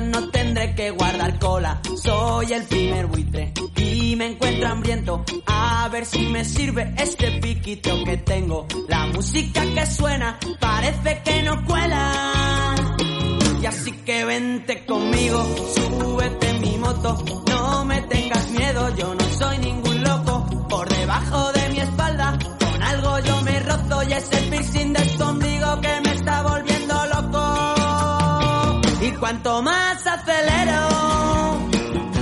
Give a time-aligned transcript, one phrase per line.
[0.00, 1.80] no tendré que guardar cola.
[2.02, 5.24] Soy el primer buitre y me encuentro hambriento.
[5.46, 8.66] A ver si me sirve este piquito que tengo.
[8.88, 12.74] La música que suena parece que no cuela.
[13.62, 15.42] Y así que vente conmigo,
[15.74, 17.24] súbete en mi moto.
[17.48, 19.83] No me tengas miedo, yo no soy ningún
[29.24, 30.80] cuanto más acelero,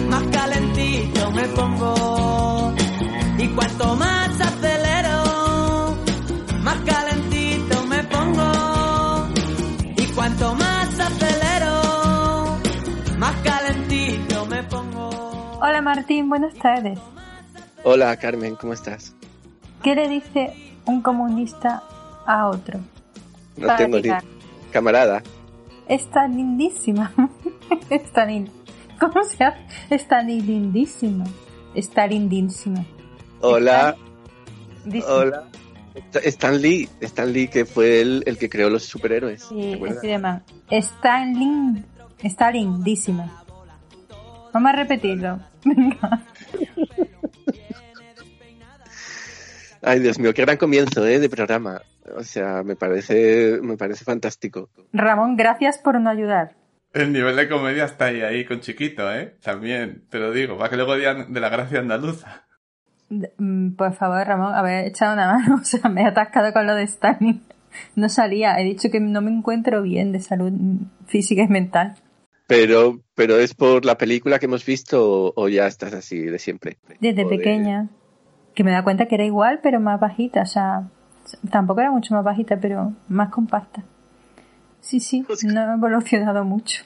[0.08, 2.72] más calentito me pongo.
[3.38, 5.96] Y cuanto más acelero,
[6.60, 9.28] más calentito me pongo.
[9.96, 12.60] Y cuanto más acelero,
[13.18, 15.58] más calentito me pongo.
[15.60, 17.00] Hola Martín, buenas tardes.
[17.82, 19.12] Hola Carmen, ¿cómo estás?
[19.82, 21.82] ¿Qué le dice un comunista
[22.24, 22.78] a otro?
[23.56, 24.08] No Para tengo ni...
[24.70, 25.20] Camarada.
[25.88, 27.12] Está lindísima.
[27.90, 28.50] Está lin...
[29.00, 29.56] ¿Cómo se llama?
[29.90, 31.24] Está lindísima.
[31.74, 32.84] Está lindísima.
[33.40, 33.96] Hola,
[34.84, 35.14] Lindísima.
[35.14, 35.44] hola.
[36.24, 39.48] Stan Lee, Stan Lee que fue el, el que creó los superhéroes.
[39.48, 40.42] ¿te Sí, más.
[40.70, 41.84] Está lin...
[42.22, 43.42] Está lindísima.
[44.52, 45.40] Vamos a repetirlo.
[45.64, 46.22] Venga.
[49.82, 51.18] Ay, Dios mío, qué gran comienzo ¿eh?
[51.18, 51.82] de programa.
[52.16, 54.68] O sea, me parece, me parece fantástico.
[54.92, 56.56] Ramón, gracias por no ayudar.
[56.92, 59.36] El nivel de comedia está ahí, ahí con chiquito, ¿eh?
[59.42, 62.42] También, te lo digo, para que luego digan de la gracia andaluza.
[63.38, 65.56] Mm, Por favor, Ramón, haber echado una mano.
[65.60, 67.40] O sea, me he atascado con lo de Stanley.
[67.96, 68.58] No salía.
[68.58, 70.52] He dicho que no me encuentro bien de salud
[71.06, 71.94] física y mental.
[72.46, 76.76] Pero, pero es por la película que hemos visto o, ya estás así de siempre.
[77.00, 77.88] Desde O de- pequeña.
[78.54, 80.42] Que me da cuenta que era igual, pero más bajita.
[80.42, 80.90] O sea,
[81.50, 83.82] tampoco era mucho más bajita, pero más compacta.
[84.80, 86.84] Sí, sí, no he evolucionado mucho.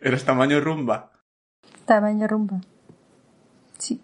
[0.00, 1.12] Eres tamaño rumba.
[1.86, 2.60] Tamaño rumba.
[3.78, 4.00] Sí.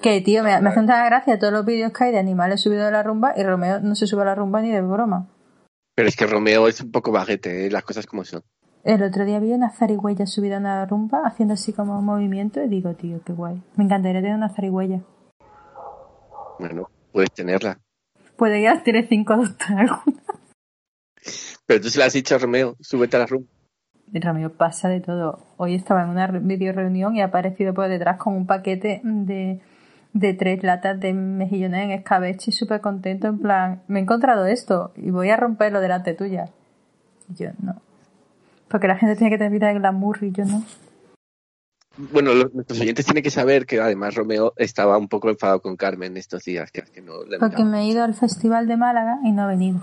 [0.00, 2.84] Que, tío, me, me hace tanta gracia todos los vídeos que hay de animales subidos
[2.84, 5.28] a la rumba y Romeo no se sube a la rumba ni de broma.
[5.94, 7.70] Pero es que Romeo es un poco baguete, ¿eh?
[7.70, 8.42] las cosas como son.
[8.84, 12.68] El otro día vi una zarigüeya subida a una rumba haciendo así como movimiento y
[12.68, 13.62] digo, tío, qué guay.
[13.76, 15.02] Me encantaría tener una zarigüeya.
[16.58, 17.78] Bueno, puedes tenerla.
[18.42, 20.20] Puede ir a tiene cinco adoptar alguna.
[21.64, 23.26] Pero tú se la has dicho a Romeo, súbete a la.
[24.12, 25.46] Y Ramiro pasa de todo.
[25.58, 29.60] Hoy estaba en una video reunión y ha aparecido por detrás con un paquete de,
[30.12, 34.92] de tres latas de mejillones en escabeche súper contento en plan, me he encontrado esto
[34.96, 36.46] y voy a romperlo delante tuya.
[37.28, 37.80] Y yo no.
[38.66, 40.64] Porque la gente tiene que tener vida de glamour y yo no.
[41.96, 45.76] Bueno, los, nuestros oyentes tienen que saber que además Romeo estaba un poco enfadado con
[45.76, 49.18] Carmen estos días, que, que no le Porque me he ido al festival de Málaga
[49.24, 49.80] y no he venido.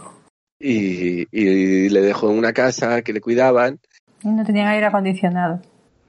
[0.60, 3.80] y, y le dejó en una casa que le cuidaban
[4.24, 5.62] Y no tenían aire acondicionado.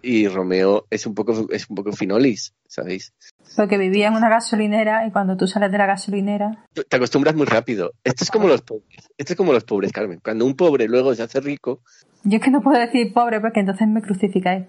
[0.02, 3.12] y Romeo es un poco es un poco finolis, ¿sabéis?
[3.54, 7.44] Porque vivía en una gasolinera y cuando tú sales de la gasolinera, Te acostumbras muy
[7.46, 7.92] rápido.
[8.04, 9.08] Esto es como los pobres.
[9.18, 10.20] Esto es como los pobres, Carmen.
[10.24, 11.80] Cuando un pobre luego se hace rico,
[12.24, 14.64] yo es que no puedo decir pobre porque entonces me crucificáis.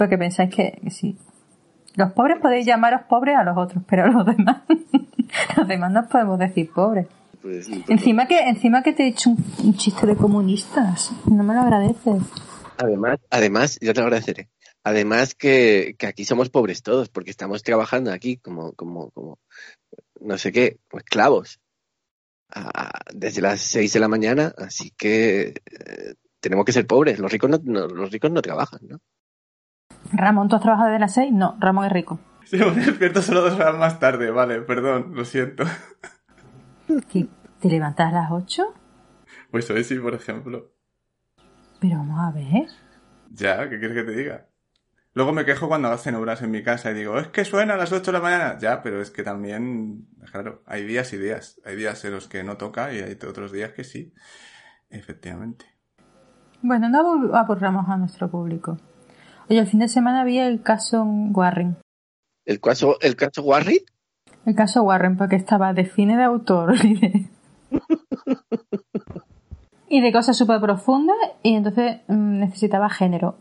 [0.00, 1.18] Porque pensáis que, que sí.
[1.94, 4.62] Los pobres podéis llamaros pobres a los otros, pero a los demás,
[5.58, 7.06] los demás no podemos decir pobres.
[7.42, 11.52] pues, Encima que, encima que te he hecho un, un chiste de comunistas, no me
[11.52, 12.22] lo agradeces.
[12.78, 14.48] además, además, yo te lo agradeceré.
[14.84, 19.38] Además que, que aquí somos pobres todos, porque estamos trabajando aquí como, como, como,
[20.20, 21.60] no sé qué, como esclavos.
[22.48, 27.18] Ah, desde las seis de la mañana, así que eh, tenemos que ser pobres.
[27.18, 28.98] Los ricos no, no- los ricos no trabajan, ¿no?
[30.12, 31.32] Ramón, ¿tú has trabajado desde las seis?
[31.32, 32.18] No, Ramón es rico.
[32.44, 35.64] Sí, me despierto solo dos horas más tarde, vale, perdón, lo siento.
[37.08, 37.28] ¿Qué?
[37.60, 38.74] ¿Te levantas a las ocho?
[39.50, 40.72] Pues hoy sí, por ejemplo.
[41.80, 42.66] Pero vamos a ver.
[43.32, 44.46] Ya, ¿qué quieres que te diga?
[45.14, 47.76] Luego me quejo cuando hacen obras en mi casa y digo, es que suena a
[47.76, 48.58] las 8 de la mañana.
[48.58, 51.60] Ya, pero es que también, claro, hay días y días.
[51.64, 54.12] Hay días en los que no toca y hay otros días que sí.
[54.88, 55.66] Efectivamente.
[56.62, 58.76] Bueno, no abu- aburramos a nuestro público.
[59.50, 61.76] Oye, el fin de semana vi el caso Warren.
[62.46, 63.84] El caso, el caso Warry,
[64.46, 67.26] El caso Warren, porque estaba de cine de autor y de,
[69.88, 73.38] y de cosas súper profundas, y entonces mm, necesitaba género.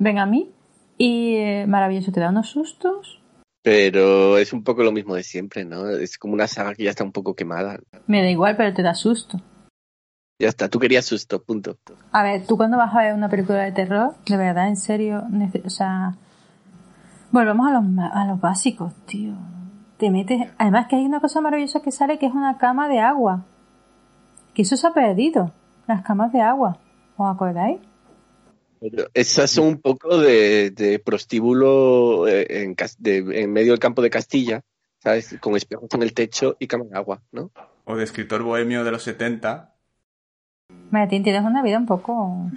[0.00, 0.50] Ven a mí,
[0.98, 3.22] y eh, maravilloso, te da unos sustos.
[3.62, 5.88] pero es un poco lo mismo de siempre, ¿no?
[5.90, 7.78] Es como una saga que ya está un poco quemada.
[8.08, 9.40] Me da igual, pero te da susto.
[10.42, 11.76] Ya está, tú querías susto, punto.
[12.10, 15.22] A ver, tú cuando vas a ver una película de terror, de verdad, en serio,
[15.64, 16.16] o sea,
[17.30, 19.34] volvemos a los, a los básicos, tío.
[19.98, 22.98] Te metes, además que hay una cosa maravillosa que sale que es una cama de
[22.98, 23.44] agua.
[24.52, 25.52] Que eso se ha perdido,
[25.86, 26.76] las camas de agua.
[27.16, 27.78] ¿Os acordáis?
[28.80, 33.78] Pero esas son un poco de, de prostíbulo eh, en, Cas- de- en medio del
[33.78, 34.62] campo de Castilla,
[34.98, 35.36] ¿sabes?
[35.40, 37.52] Con espejos en el techo y cama de agua, ¿no?
[37.84, 39.71] O de escritor bohemio de los 70.
[40.92, 42.50] Martín, tienes una vida un poco...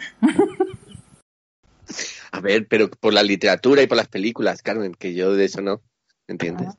[2.32, 5.62] A ver, pero por la literatura y por las películas, Carmen, que yo de eso
[5.62, 5.82] no,
[6.28, 6.76] ¿entiendes?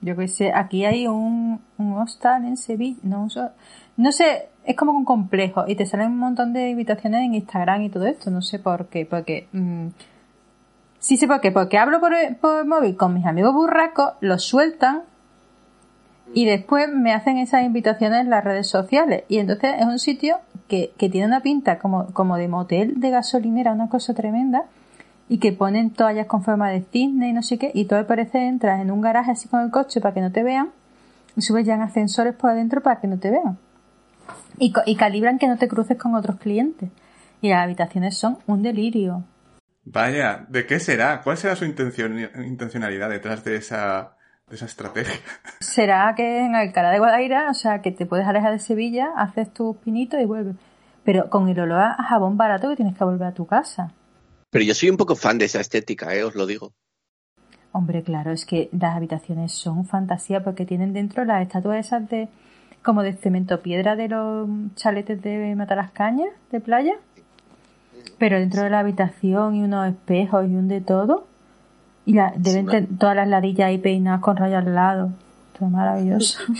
[0.00, 3.50] Yo que sé, aquí hay un, un hostal en Sevilla, no, un so-
[3.98, 7.82] no sé, es como un complejo y te salen un montón de invitaciones en Instagram
[7.82, 9.48] y todo esto, no sé por qué, porque...
[9.52, 9.88] mm,
[10.98, 15.02] sí sé por qué, porque hablo por, por móvil con mis amigos burracos, los sueltan
[16.34, 20.38] y después me hacen esas invitaciones en las redes sociales y entonces es un sitio
[20.68, 24.64] que, que tiene una pinta como, como de motel de gasolinera, una cosa tremenda
[25.28, 28.46] y que ponen toallas con forma de cisne y no sé qué, y todo parece
[28.46, 30.70] entras en un garaje así con el coche para que no te vean,
[31.36, 33.58] y subes ya en ascensores por adentro para que no te vean.
[34.58, 36.88] Y, y calibran que no te cruces con otros clientes.
[37.42, 39.22] Y las habitaciones son un delirio.
[39.84, 41.20] Vaya, ¿de qué será?
[41.22, 44.15] ¿Cuál será su intencionalidad detrás de esa,
[44.50, 45.14] esa estrategia?
[45.60, 49.52] Será que en Alcalá de Guadaira, o sea, que te puedes alejar de Sevilla, haces
[49.52, 50.56] tus pinitos y vuelves.
[51.04, 53.92] Pero con el olor a jabón barato que tienes que volver a tu casa.
[54.50, 56.24] Pero yo soy un poco fan de esa estética, ¿eh?
[56.24, 56.72] Os lo digo.
[57.72, 62.28] Hombre, claro, es que las habitaciones son fantasía porque tienen dentro las estatuas esas de
[62.82, 66.94] como de cemento piedra de los chaletes de Matalascañas de playa.
[68.18, 71.26] Pero dentro de la habitación y unos espejos y un de todo.
[72.06, 75.10] Y la, deben tener todas las ladillas ahí peinadas con rayas al lado.
[75.58, 76.38] Todo maravilloso.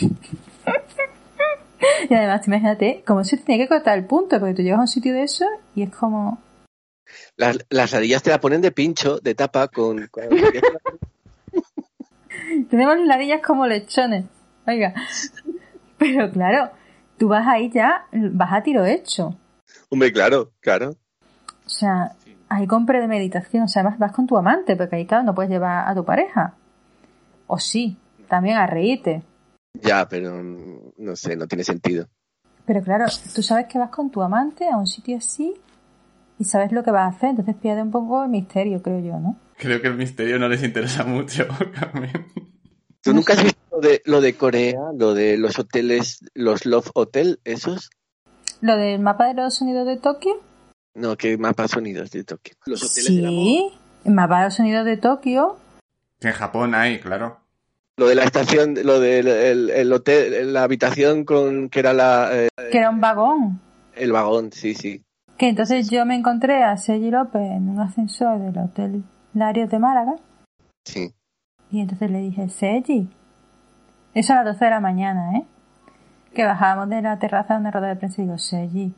[2.10, 4.88] y además, imagínate cómo se tiene que cortar el punto, porque tú llegas a un
[4.88, 6.38] sitio de eso y es como.
[7.36, 10.06] Las, las ladillas te la ponen de pincho, de tapa, con...
[10.08, 10.24] con-
[12.70, 14.24] Tenemos ladillas como lechones.
[14.66, 14.94] Oiga.
[15.98, 16.70] Pero claro,
[17.18, 19.36] tú vas ahí ya, vas a tiro hecho.
[19.88, 20.90] Hombre, claro, claro.
[21.64, 22.12] O sea,
[22.48, 23.64] ahí con premeditación.
[23.64, 26.04] O sea, además vas con tu amante, porque ahí, claro, no puedes llevar a tu
[26.04, 26.54] pareja.
[27.46, 27.96] O sí,
[28.28, 29.22] también a reírte.
[29.74, 32.06] Ya, pero no sé, no tiene sentido.
[32.64, 33.04] Pero claro,
[33.34, 35.54] tú sabes que vas con tu amante a un sitio así
[36.38, 37.30] y sabes lo que vas a hacer.
[37.30, 39.36] Entonces pierde un poco el misterio, creo yo, ¿no?
[39.56, 41.46] Creo que el misterio no les interesa mucho,
[41.78, 42.26] Carmen.
[43.00, 46.90] ¿Tú nunca has visto lo de, lo de Corea, lo de los hoteles, los Love
[46.94, 47.90] Hotel, esos?
[48.60, 50.40] Lo del mapa de los sonidos de Tokio.
[50.96, 52.54] No, que mapa sonidos de Tokio.
[52.66, 53.34] Los hoteles del amor.
[53.44, 53.70] Sí,
[54.04, 55.58] el mapa de los sonidos de Tokio.
[56.18, 57.38] Que en Japón hay, claro.
[57.98, 62.28] Lo de la estación, lo del el, el hotel, la habitación con que era la,
[62.32, 63.60] eh, que era un vagón.
[63.94, 65.02] el vagón, sí, sí.
[65.38, 69.04] Que entonces yo me encontré a Sergi López en un ascensor del Hotel
[69.34, 70.14] Larios de Málaga
[70.84, 71.12] Sí.
[71.70, 73.08] y entonces le dije, Sergi,
[74.14, 75.44] eso a las 12 de la mañana, ¿eh?
[76.34, 78.94] Que bajábamos de la terraza de una rueda de prensa y digo, Sergi,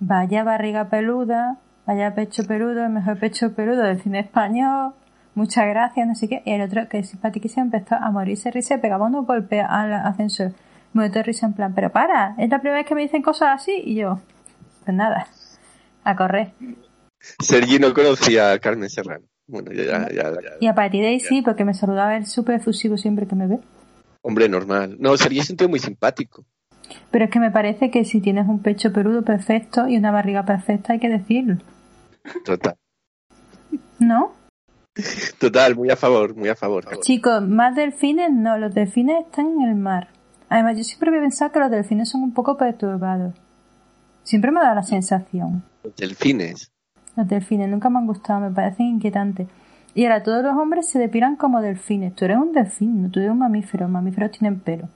[0.00, 4.94] vaya barriga peluda, vaya pecho peludo, el mejor pecho peludo del cine español,
[5.34, 6.42] muchas gracias, no sé qué.
[6.44, 9.92] Y el otro, que es simpaticísimo, empezó a morirse risa y pegaba unos golpes al
[9.92, 10.52] ascensor.
[10.92, 13.60] Me de risa en plan, pero para, es la primera vez que me dicen cosas
[13.60, 14.20] así y yo,
[14.84, 15.26] pues nada,
[16.04, 16.52] a correr.
[17.20, 19.26] Sergi no conocía a Carmen Serrano.
[19.46, 20.56] Bueno, ya, ya, ya.
[20.60, 23.46] Y a partir de ahí sí, porque me saludaba él súper efusivo siempre que me
[23.46, 23.58] ve.
[24.22, 24.96] Hombre, normal.
[24.98, 26.44] No, Sergi es un tío muy simpático.
[27.10, 30.44] Pero es que me parece que si tienes un pecho peludo perfecto y una barriga
[30.44, 31.56] perfecta hay que decirlo.
[32.44, 32.76] Total.
[33.98, 34.32] ¿No?
[35.38, 36.84] Total, muy a favor, muy a favor.
[37.00, 40.08] Chicos, más delfines no, los delfines están en el mar.
[40.48, 43.34] Además, yo siempre había pensado que los delfines son un poco perturbados.
[44.22, 45.64] Siempre me da la sensación.
[45.82, 46.72] Los delfines.
[47.16, 49.48] Los delfines nunca me han gustado, me parecen inquietantes.
[49.94, 52.14] Y ahora todos los hombres se depilan como delfines.
[52.14, 53.84] Tú eres un delfín, no tú eres un mamífero.
[53.84, 54.88] Los mamíferos tienen pelo.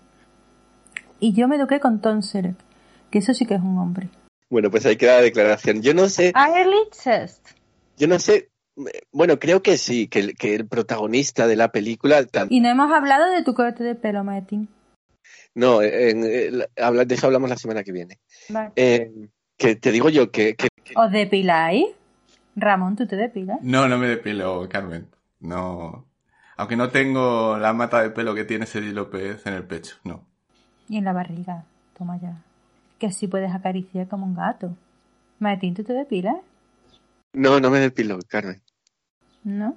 [1.21, 2.57] Y yo me eduqué con Tom Selleck,
[3.11, 4.09] que eso sí que es un hombre.
[4.49, 5.83] Bueno, pues ahí queda la declaración.
[5.83, 6.33] Yo no sé,
[7.97, 8.49] yo no sé,
[9.13, 12.59] bueno, creo que sí, que el, que el protagonista de la película también.
[12.59, 14.69] Y no hemos hablado de tu corte de pelo, Martín.
[15.55, 16.69] No, en- de
[17.11, 18.19] eso hablamos la semana que viene.
[18.49, 18.73] Vale.
[18.77, 19.11] Eh,
[19.57, 21.85] que te digo yo que, que- ¿Os depiláis?
[22.57, 23.59] Ramón, ¿tú te depilas?
[23.63, 25.07] No, no me depilo, Carmen.
[25.41, 26.07] No.
[26.57, 30.27] Aunque no tengo la mata de pelo que tiene Sergi López en el pecho, no.
[30.91, 31.65] Y en la barriga.
[31.97, 32.43] Toma ya.
[32.99, 34.77] Que así puedes acariciar como un gato.
[35.39, 36.37] Martín, ¿tú te depilas?
[37.33, 38.61] no, no me depilo, Carmen.
[39.45, 39.77] ¿No?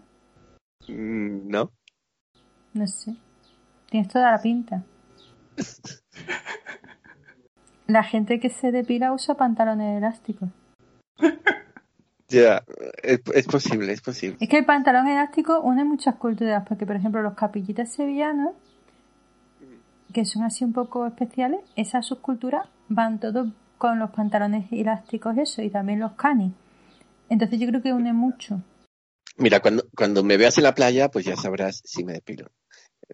[0.90, 1.72] Mm, No.
[2.74, 3.16] No sé.
[3.90, 4.84] Tienes toda la pinta.
[7.88, 10.50] La gente que se depila usa pantalones elásticos.
[12.30, 12.64] Ya,
[13.04, 14.38] es, es posible, es posible.
[14.40, 18.54] Es que el pantalón elástico une muchas culturas, porque por ejemplo los capillitas sevillanos,
[20.14, 25.62] que son así un poco especiales, esas subculturas van todos con los pantalones elásticos eso
[25.62, 26.54] y también los canis.
[27.30, 28.62] Entonces yo creo que une mucho.
[29.38, 32.48] Mira, cuando, cuando me veas en la playa, pues ya sabrás si me depilo.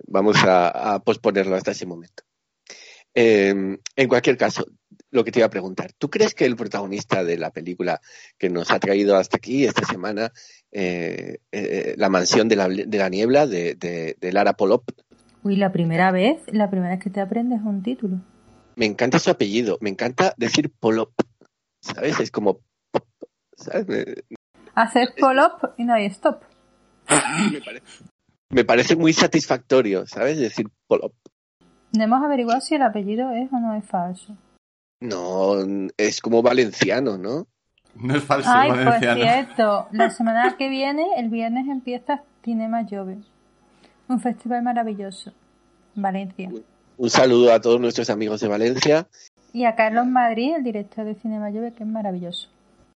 [0.07, 2.23] Vamos a, posponerlo hasta ese momento.
[3.15, 4.65] Eh, en cualquier caso,
[5.09, 7.99] lo que te iba a preguntar, ¿tú crees que el protagonista de la película
[8.37, 10.31] que nos ha traído hasta aquí esta semana,
[10.71, 14.83] eh, eh, La mansión de la, de la niebla de, de, de Lara Polop,
[15.43, 18.17] Uy, la primera vez, la primera vez que te aprendes un título.
[18.75, 21.11] me encanta su apellido, me encanta decir Polop,
[21.81, 22.19] ¿sabes?
[22.19, 22.59] Es como...
[23.55, 23.87] ¿sabes?
[23.87, 24.05] Me,
[24.75, 26.41] Haces pull-up y no hay stop.
[27.51, 28.03] me parece,
[28.49, 30.39] me parece muy satisfactorio, ¿sabes?
[30.39, 31.13] Decir Polop.
[31.91, 34.37] No hemos averiguado si el apellido es o no es falso.
[35.01, 35.55] No,
[35.97, 37.47] es como valenciano, ¿no?
[37.95, 39.21] No es falso, Ay, pues valenciano.
[39.21, 39.87] cierto.
[39.91, 43.17] La semana que viene, el viernes empieza Cinema Jove.
[44.09, 45.31] Un festival maravilloso.
[45.95, 46.51] en Valencia.
[46.97, 49.07] Un saludo a todos nuestros amigos de Valencia
[49.53, 52.49] Y a Carlos Madrid, el director de Cinema Jove, que es maravilloso.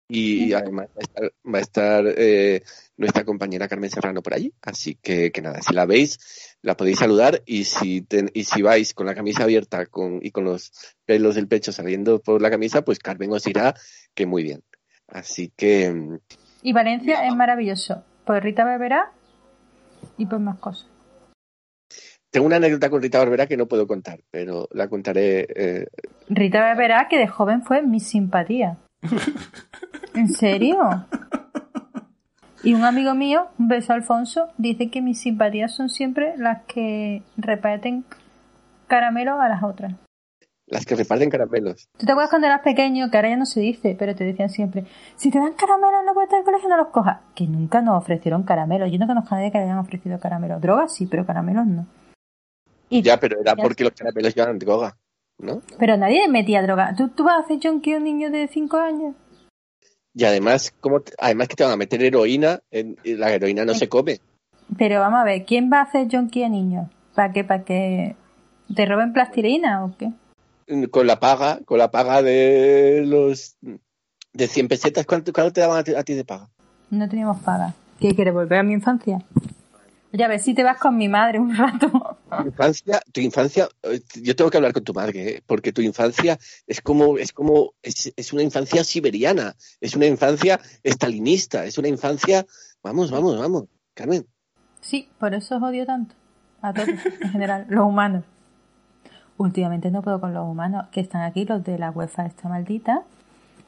[0.10, 2.63] y, además va a estar, va a estar, eh,
[2.98, 4.51] nuestra compañera Carmen Serrano por allí.
[4.62, 6.20] Así que, que nada, si la veis,
[6.62, 10.32] la podéis saludar y si, ten- y si vais con la camisa abierta con, y
[10.32, 10.72] con los
[11.06, 13.74] pelos del pecho saliendo por la camisa, pues Carmen os dirá
[14.13, 14.62] que muy bien.
[15.08, 16.20] Así que, mm,
[16.63, 18.03] Y Valencia es maravilloso.
[18.25, 19.12] Pues Rita beberá
[20.18, 20.88] y pues más cosas.
[22.32, 25.48] Tengo una anécdota con Rita Barbera que no puedo contar, pero la contaré.
[25.56, 25.88] eh,
[26.30, 28.78] Rita beberá que de joven fue mi simpatía.
[30.16, 30.78] ¿En serio?
[32.64, 36.62] Y un amigo mío, un beso a Alfonso, dice que mis simpatías son siempre las
[36.66, 38.06] que reparten
[38.86, 39.94] caramelo a las otras.
[40.68, 41.88] las que reparten caramelos.
[41.98, 44.50] ¿Tú te acuerdas cuando eras pequeño, que ahora ya no se dice, pero te decían
[44.52, 44.86] siempre,
[45.16, 47.18] si te dan caramelos en la puerta del colegio no los cojas?
[47.34, 48.92] Que nunca nos ofrecieron caramelos.
[48.92, 50.62] Yo no conozco a nadie que le hayan ofrecido caramelos.
[50.62, 51.88] Drogas sí, pero caramelos no.
[52.92, 54.98] Y, Ya, pero era porque los caramelos llevan droga,
[55.40, 55.62] ¿no?
[55.80, 56.94] Pero nadie metía droga.
[56.96, 59.16] ¿Tú, tú vas a hacer a un niño de 5 años?
[60.14, 63.64] Y además, ¿cómo te- además que te van a meter heroína, en, y la heroína
[63.64, 64.20] no se come.
[64.78, 66.90] Pero vamos a ver, ¿quién va a hacer junkie a niños?
[67.16, 67.46] ¿Para qué?
[67.46, 68.18] ¿Para que
[68.76, 70.12] te roben plastilina o qué?
[70.90, 73.56] Con la paga, con la paga de los
[74.34, 76.50] de 100 pesetas, ¿cuánto, cuánto te daban a ti, a ti de paga?
[76.90, 77.74] No teníamos paga.
[78.02, 79.22] ¿Qué quieres volver a mi infancia?
[80.12, 82.11] Ya ves si te vas con mi madre un rato.
[82.38, 85.44] Tu infancia, tu infancia, eh, yo tengo que hablar con tu madre, ¿eh?
[85.46, 90.60] porque tu infancia es como, es como, es, es una infancia siberiana, es una infancia
[90.82, 92.46] estalinista, es una infancia,
[92.82, 94.26] vamos, vamos, vamos, Carmen.
[94.80, 96.16] Sí, por eso os odio tanto.
[96.62, 96.90] A todos,
[97.22, 98.24] en general, los humanos.
[99.38, 103.04] Últimamente no puedo con los humanos, que están aquí, los de la UEFA esta maldita,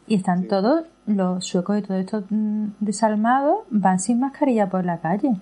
[0.08, 5.00] y están todos, los suecos y todos estos mm, desalmados, van sin mascarilla por la
[5.00, 5.36] calle.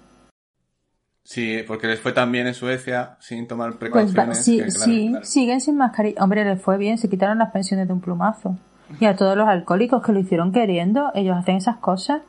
[1.23, 4.39] Sí, porque les fue tan bien en Suecia sin tomar Pues precauciones.
[4.39, 5.25] va- sí, que, claro, sí, claro.
[5.25, 6.23] siguen sin mascarilla.
[6.23, 8.57] Hombre, les fue bien, se quitaron las pensiones de un plumazo.
[8.99, 12.21] Y a todos los alcohólicos que lo hicieron queriendo, ellos hacen esas cosas.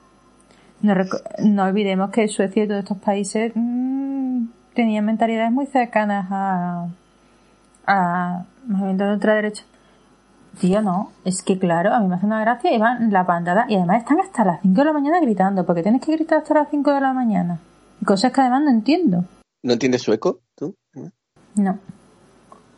[0.82, 0.94] No,
[1.42, 4.44] no olvidemos que Suecia y todos estos países mm,
[4.74, 6.86] tenían mentalidades muy cercanas a,
[7.86, 9.64] a movimientos de ultraderecha.
[10.60, 13.64] Tío, no, es que claro, a mí me hace una gracia y van la bandada
[13.68, 16.52] y además están hasta las 5 de la mañana gritando, porque tienes que gritar hasta
[16.54, 17.58] las 5 de la mañana.
[18.04, 19.24] Cosas que además no entiendo.
[19.62, 20.40] ¿No entiendes sueco?
[20.56, 20.74] ¿Tú?
[21.54, 21.78] No.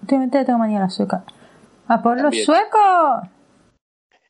[0.02, 1.24] Últimamente le tengo manía a la sueca.
[1.88, 3.28] ¡A por los suecos!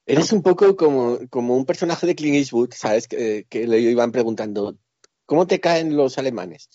[0.06, 3.08] Eres un poco como, como un personaje de Clint Eastwood, ¿sabes?
[3.08, 4.76] Que, que le iban preguntando,
[5.24, 6.68] ¿cómo te caen los alemanes?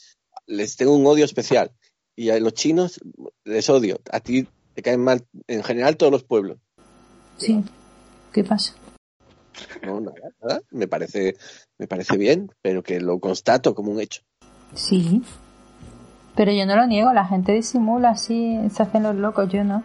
[0.47, 1.71] Les tengo un odio especial.
[2.15, 2.99] Y a los chinos
[3.45, 4.01] les odio.
[4.11, 6.57] A ti te caen mal, en general, todos los pueblos.
[7.37, 7.63] Sí.
[8.33, 8.73] ¿Qué pasa?
[9.85, 10.61] No, nada, nada.
[10.71, 11.35] Me parece,
[11.77, 14.21] me parece bien, pero que lo constato como un hecho.
[14.73, 15.23] Sí.
[16.35, 19.83] Pero yo no lo niego, la gente disimula así, se hacen los locos, yo no.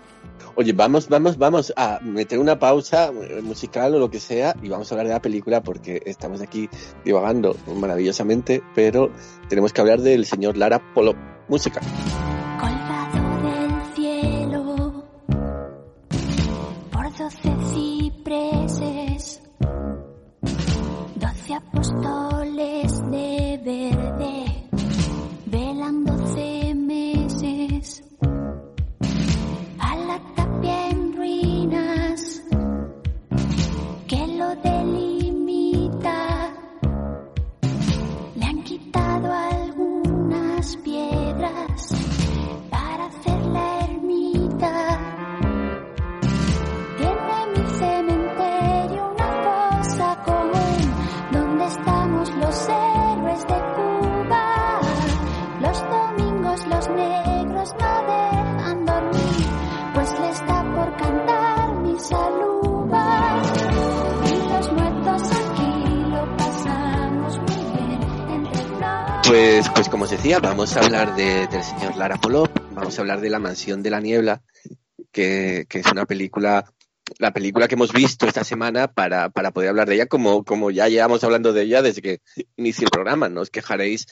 [0.57, 4.69] Oye, vamos, vamos, vamos a meter una pausa eh, musical o lo que sea y
[4.69, 6.69] vamos a hablar de la película porque estamos aquí
[7.05, 9.11] divagando maravillosamente, pero
[9.49, 11.15] tenemos que hablar del señor Lara Polo.
[11.49, 11.81] Música.
[70.55, 73.91] Vamos a hablar de, del señor Lara Polop, vamos a hablar de La Mansión de
[73.91, 74.41] la Niebla,
[75.11, 76.65] que, es una película,
[77.19, 80.71] la película que hemos visto esta semana para, para poder hablar de ella, como, como
[80.71, 82.21] ya llevamos hablando de ella desde que
[82.55, 83.29] inició el programa.
[83.29, 84.07] No os quejaréis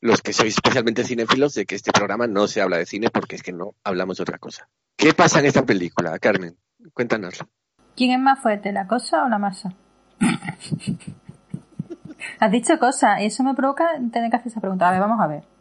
[0.00, 3.34] los que sois especialmente cinéfilos de que este programa no se habla de cine porque
[3.34, 4.68] es que no hablamos de otra cosa.
[4.96, 6.56] ¿Qué pasa en esta película, Carmen?
[6.92, 7.48] Cuéntanoslo.
[7.96, 9.74] ¿Quién es más fuerte, la cosa o la masa?
[12.38, 14.88] Has dicho cosas y eso me provoca tener que hacer esa pregunta.
[14.88, 15.53] A ver, vamos a ver.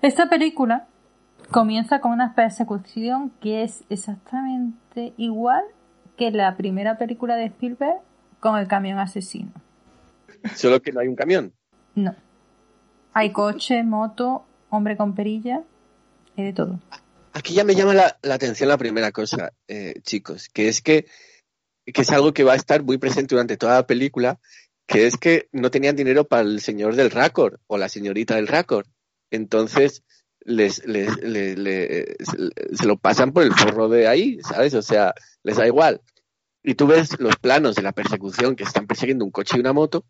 [0.00, 0.86] Esta película
[1.50, 5.64] comienza con una persecución que es exactamente igual
[6.16, 8.00] que la primera película de Spielberg
[8.40, 9.50] con el camión asesino.
[10.54, 11.52] Solo que no hay un camión.
[11.94, 12.14] No.
[13.12, 15.62] Hay coche, moto, hombre con perilla
[16.36, 16.78] y de todo.
[17.32, 21.06] Aquí ya me llama la, la atención la primera cosa, eh, chicos, que es que,
[21.86, 24.38] que es algo que va a estar muy presente durante toda la película,
[24.86, 28.46] que es que no tenían dinero para el señor del récord o la señorita del
[28.46, 28.86] récord.
[29.30, 30.02] Entonces,
[30.40, 32.16] les, les, les- les-
[32.72, 34.74] se lo pasan por el forro de ahí, ¿sabes?
[34.74, 36.00] O sea, les da igual.
[36.62, 39.72] Y tú ves los planos de la persecución que están persiguiendo un coche y una
[39.72, 40.04] moto,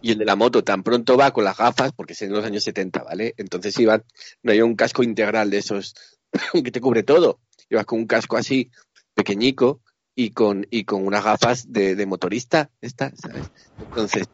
[0.00, 2.44] y el de la moto tan pronto va con las gafas, porque es en los
[2.44, 3.34] años 70, ¿vale?
[3.36, 4.04] Entonces iban,
[4.42, 5.94] no hay un casco integral de esos
[6.52, 7.40] que te cubre todo.
[7.70, 8.70] Ibas con un casco así,
[9.14, 9.80] pequeñico,
[10.14, 13.50] y con, y con unas gafas de, de motorista, esta, ¿sabes?
[13.78, 14.26] Entonces,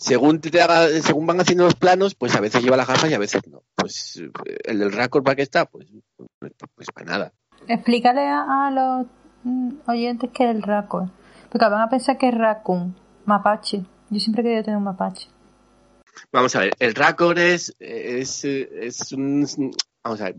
[0.00, 3.14] según te haga- según van haciendo los planos, pues a veces lleva las gafas y
[3.14, 3.62] a veces no.
[3.74, 4.30] Pues eh,
[4.64, 7.32] el del récord para qué está, pues, pues, pues para nada.
[7.68, 9.06] Explícale a, a los
[9.44, 11.12] mm, oyentes qué es el raccoon.
[11.50, 13.84] Porque van a pensar que es raccoon, mapache.
[14.08, 15.28] Yo siempre he querido tener un mapache.
[16.32, 19.46] Vamos a ver, el récord es, es, es un...
[20.02, 20.36] Vamos a ver,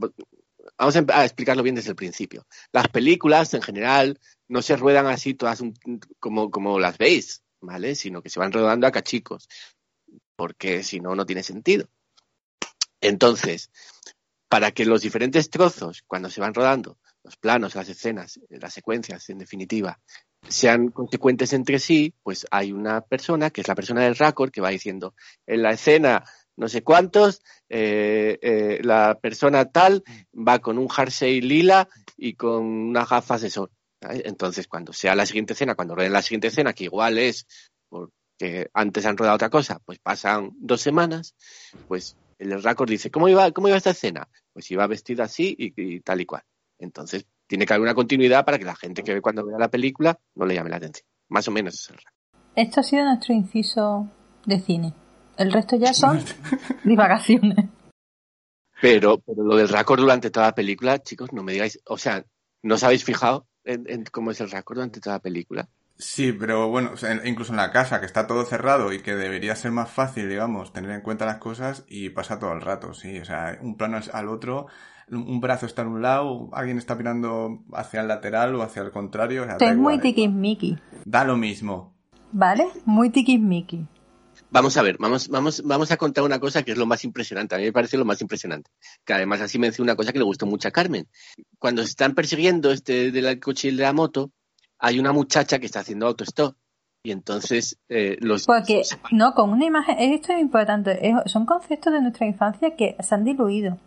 [0.78, 2.46] vamos a a explicarlo bien desde el principio.
[2.72, 5.74] Las películas, en general, no se ruedan así todas un-
[6.20, 7.96] como, como las veis, ¿vale?
[7.96, 9.48] Sino que se van rodando a cachicos,
[10.36, 11.88] porque si no, no tiene sentido.
[13.00, 13.72] Entonces,
[14.48, 19.30] para que los diferentes trozos, cuando se van rodando, los planos, las escenas, las secuencias,
[19.30, 20.00] en definitiva,
[20.48, 24.62] sean consecuentes entre sí, pues hay una persona, que es la persona del récord, que
[24.62, 26.24] va diciendo, en la escena
[26.58, 32.64] no sé cuántos, eh, eh, la persona tal va con un jersey lila y con
[32.64, 33.72] unas gafas de sol.
[34.02, 37.46] Entonces, cuando sea la siguiente escena, cuando rueden la siguiente escena, que igual es
[37.88, 41.36] porque antes han rodado otra cosa, pues pasan dos semanas,
[41.88, 44.28] pues el récord dice, ¿cómo iba, cómo iba esta escena?
[44.54, 46.42] Pues iba vestida así y, y tal y cual.
[46.80, 49.70] Entonces, tiene que haber una continuidad para que la gente que ve cuando vea la
[49.70, 51.06] película no le llame la atención.
[51.30, 52.14] Más o menos es el récord.
[52.56, 54.10] Esto ha sido nuestro inciso
[54.46, 54.94] de cine.
[55.38, 56.20] El resto ya son
[56.84, 57.70] divagaciones.
[58.82, 62.26] Pero, pero lo del récord durante toda la película, chicos, no me digáis, o sea,
[62.64, 65.68] ¿no os habéis fijado en, en cómo es el récord durante toda la película?
[65.98, 69.02] Sí, pero bueno, o sea, en- incluso en la casa, que está todo cerrado y
[69.02, 72.62] que debería ser más fácil, digamos, tener en cuenta las cosas y pasa todo el
[72.62, 73.20] rato, sí.
[73.20, 74.66] O sea, un plano es al otro,
[75.12, 78.92] un brazo está en un lado, alguien está mirando hacia el lateral o hacia el
[78.92, 79.44] contrario.
[79.44, 80.80] O sea, es muy tiquismiqui.
[81.06, 81.94] Da lo mismo.
[82.32, 82.66] ¿Vale?
[82.86, 83.86] Muy tiquismiqui.
[84.54, 87.56] Vamos a ver, vamos, vamos, vamos a contar una cosa que es lo más impresionante.
[87.56, 88.70] A mí me parece lo más impresionante.
[89.06, 91.08] Que además así menciona una cosa que le gustó mucho a Carmen.
[91.58, 94.32] Cuando se están persiguiendo este del coche y de la moto,
[94.78, 96.56] hay una muchacha que está haciendo autostop.
[97.04, 101.94] Y entonces eh, los Porque, no, con una imagen, esto es importante, es- son conceptos
[101.94, 103.78] de nuestra infancia que se han diluido.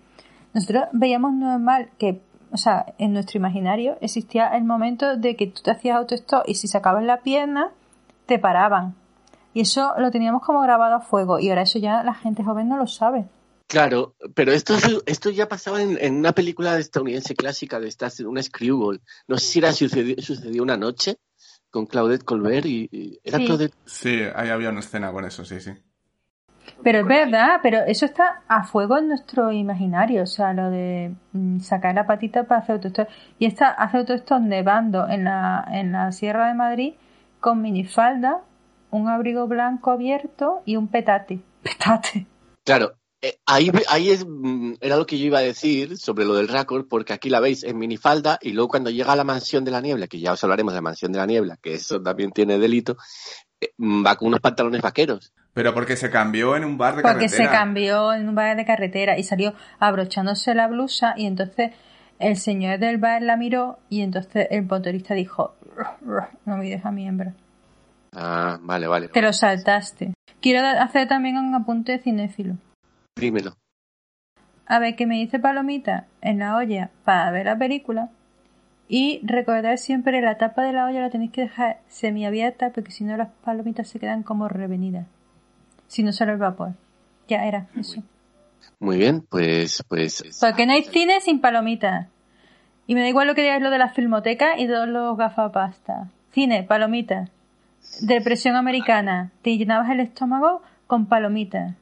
[0.55, 5.61] Nosotros veíamos normal que, o sea, en nuestro imaginario existía el momento de que tú
[5.63, 7.71] te hacías autostop y si sacabas la pierna,
[8.27, 8.95] te paraban.
[9.55, 12.69] Y eso lo teníamos como grabado a fuego y ahora eso ya la gente joven
[12.69, 13.25] no lo sabe.
[13.67, 14.75] Claro, pero esto,
[15.07, 19.01] esto ya pasaba en, en una película estadounidense clásica de estas, una Screwball.
[19.27, 21.17] No sé si era sucedió, sucedió una noche
[21.71, 23.47] con Claudette Colbert y, y- era Sí.
[23.47, 23.75] Claudette.
[23.87, 25.73] Sí, ahí había una escena con eso, sí, sí.
[26.83, 31.15] Pero es verdad, pero eso está a fuego en nuestro imaginario, o sea, lo de
[31.33, 33.09] mm, sacar la patita para hacer autostop.
[33.39, 36.95] Y está hace autostop nevando en la, en la Sierra de Madrid
[37.41, 38.43] con minifalda,
[38.95, 41.41] un abrigo blanco abierto y un petate.
[41.63, 42.27] Petate.
[42.65, 46.35] Claro, eh, ahí, ahí es, mm, era lo que yo iba a decir sobre lo
[46.35, 49.65] del récord, porque aquí la veis en minifalda y luego cuando llega a la mansión
[49.65, 52.01] de la niebla, que ya os hablaremos de la mansión de la niebla, que eso
[52.01, 52.97] también tiene delito,
[53.61, 55.33] eh, mm, va con unos pantalones vaqueros.
[55.53, 57.59] Pero porque se cambió en un bar de Porque se carretera.
[57.59, 61.73] cambió en un bar de carretera y salió abrochándose la blusa y entonces
[62.19, 65.57] el señor del bar la miró y entonces el motorista dijo,
[66.45, 67.35] no me deja mi hembra.
[68.15, 69.09] Ah, vale, vale.
[69.09, 70.15] Te lo saltaste.
[70.41, 72.57] Quiero hacer también un apunte cinéfilo.
[73.19, 73.55] Dímelo.
[74.67, 78.11] A ver, que me dice palomita en la olla para ver la película.
[78.89, 83.05] Y recordar siempre la tapa de la olla la tenéis que dejar semiabierta porque si
[83.05, 85.07] no las palomitas se quedan como revenidas.
[85.87, 86.73] Si no sale el vapor.
[87.29, 88.03] Ya era eso.
[88.81, 90.23] Muy bien, pues, pues.
[90.41, 92.09] Porque no hay cine sin palomitas.
[92.87, 96.11] Y me da igual lo que digáis lo de la filmoteca y todos los gafapasta.
[96.33, 97.31] Cine, palomitas.
[98.01, 99.31] Depresión americana.
[99.43, 101.75] Te llenabas el estómago con palomitas.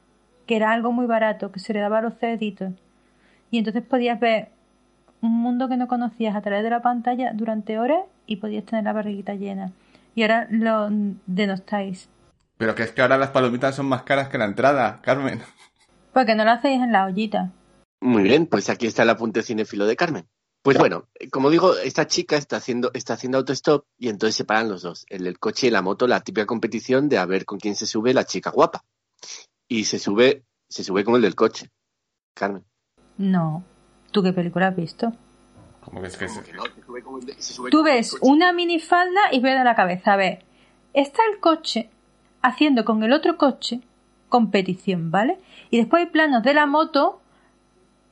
[0.45, 2.73] Que era algo muy barato, que se le daba a los cerditos.
[3.49, 4.49] Y entonces podías ver
[5.21, 8.83] un mundo que no conocías a través de la pantalla durante horas y podías tener
[8.83, 9.71] la barriguita llena.
[10.15, 10.89] Y ahora lo
[11.25, 12.09] denostáis.
[12.57, 15.39] Pero que es que ahora las palomitas son más caras que la entrada, Carmen.
[16.13, 17.51] Porque no lo hacéis en la ollita.
[18.01, 20.25] Muy bien, pues aquí está el apunte cinéfilo de Carmen.
[20.63, 24.69] Pues bueno, como digo, esta chica está haciendo, está haciendo autostop y entonces se paran
[24.69, 27.59] los dos, el del coche y la moto, la típica competición de a ver con
[27.59, 28.85] quién se sube la chica guapa.
[29.67, 31.69] Y se sube, se sube con el del coche.
[32.33, 32.63] Carmen.
[33.17, 33.63] No.
[34.11, 35.11] ¿Tú qué película has visto?
[35.81, 37.87] Como que es que se- No, se sube con el de- se sube Tú con
[37.89, 38.21] el ves coche.
[38.25, 40.13] una minifalda y ves de la cabeza.
[40.13, 40.45] A ver,
[40.93, 41.89] está el coche
[42.41, 43.81] haciendo con el otro coche
[44.29, 45.39] competición, ¿vale?
[45.71, 47.21] Y después hay planos de la moto,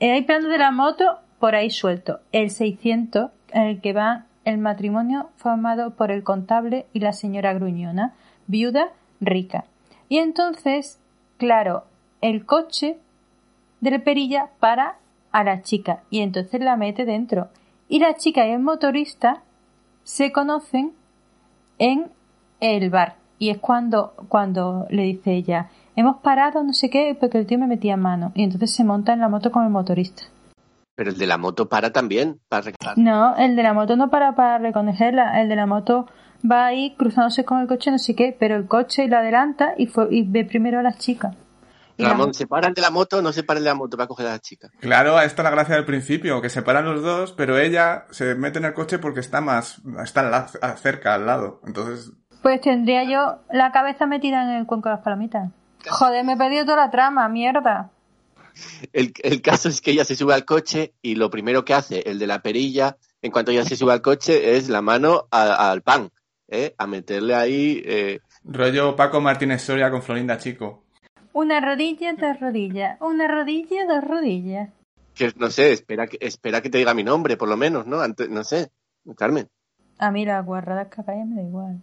[0.02, 1.06] eh, hay planos de la moto
[1.42, 2.20] por ahí suelto.
[2.32, 7.54] El 600, en el que va el matrimonio formado por el contable y la señora
[7.54, 8.14] gruñona,
[8.46, 9.66] viuda rica.
[10.08, 11.00] Y entonces,
[11.38, 11.86] claro,
[12.22, 13.00] el coche
[13.82, 14.98] de la perilla para
[15.32, 17.50] a la chica y entonces la mete dentro.
[17.90, 19.42] Y la chica y el motorista
[20.04, 20.94] se conocen
[21.80, 22.12] en
[22.60, 23.16] el bar.
[23.40, 27.58] Y es cuando, cuando le dice ella, hemos parado, no sé qué, porque el tío
[27.58, 28.32] me metía mano.
[28.36, 30.24] Y entonces se monta en la moto con el motorista.
[30.96, 32.98] Pero el de la moto para también, para reclamar.
[32.98, 35.42] No, el de la moto no para para reconocerla.
[35.42, 36.08] El de la moto
[36.50, 39.88] va ahí cruzándose con el coche, no sé qué, pero el coche la adelanta y,
[39.88, 41.36] fue, y ve primero a las chicas.
[41.98, 44.32] Ramón, ¿se paran de la moto no se paran de la moto para coger a
[44.32, 44.70] la chica?
[44.80, 48.34] Claro, esta es la gracia del principio, que se paran los dos, pero ella se
[48.34, 51.62] mete en el coche porque está más, está la- cerca, al lado.
[51.68, 55.52] Entonces, Pues tendría yo la cabeza metida en el cuenco de las palomitas.
[55.88, 57.92] Joder, me he perdido toda la trama, mierda.
[58.94, 62.02] El, el caso es que ella se sube al coche y lo primero que hace
[62.10, 65.72] el de la perilla, en cuanto ella se sube al coche, es la mano a-
[65.72, 66.10] al pan,
[66.48, 66.74] ¿eh?
[66.78, 67.82] a meterle ahí.
[67.86, 70.84] eh, rollo Paco Martínez Soria con Florinda Chico.
[71.34, 72.98] Una rodilla, dos rodillas.
[73.00, 74.70] Una rodilla, dos rodillas.
[75.14, 78.00] que no sé, espera que, espera que te diga mi nombre, por lo menos, ¿no?
[78.02, 78.70] Antes, no sé,
[79.16, 79.48] Carmen.
[80.00, 81.82] A mí las guarradas que hagáis me da igual.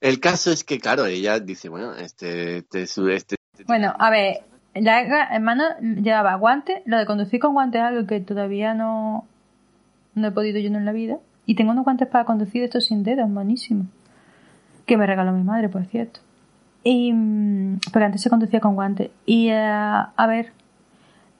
[0.00, 4.44] El caso es que, claro, ella dice, bueno, este, este, su- este, Bueno, a ver,
[4.74, 5.00] la
[5.34, 6.82] hermano llevaba guantes.
[6.86, 9.24] Lo de conducir con guantes es algo que todavía no,
[10.14, 11.18] no he podido yo en la vida.
[11.46, 13.86] Y tengo unos guantes para conducir estos sin dedos, buenísimos.
[14.86, 16.20] Que me regaló mi madre, por cierto.
[16.84, 19.10] Y, mm, porque antes se conducía con guantes.
[19.26, 20.52] Y, eh, a ver.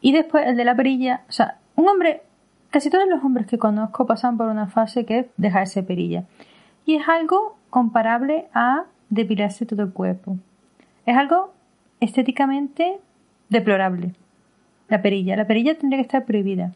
[0.00, 1.22] Y después el de la perilla.
[1.28, 2.22] O sea, un hombre.
[2.70, 6.24] Casi todos los hombres que conozco pasan por una fase que es dejarse perilla.
[6.86, 10.36] Y es algo comparable a depilarse todo el cuerpo.
[11.04, 11.52] Es algo
[11.98, 13.00] estéticamente
[13.50, 14.14] deplorable.
[14.88, 15.36] La perilla.
[15.36, 16.72] La perilla tendría que estar prohibida.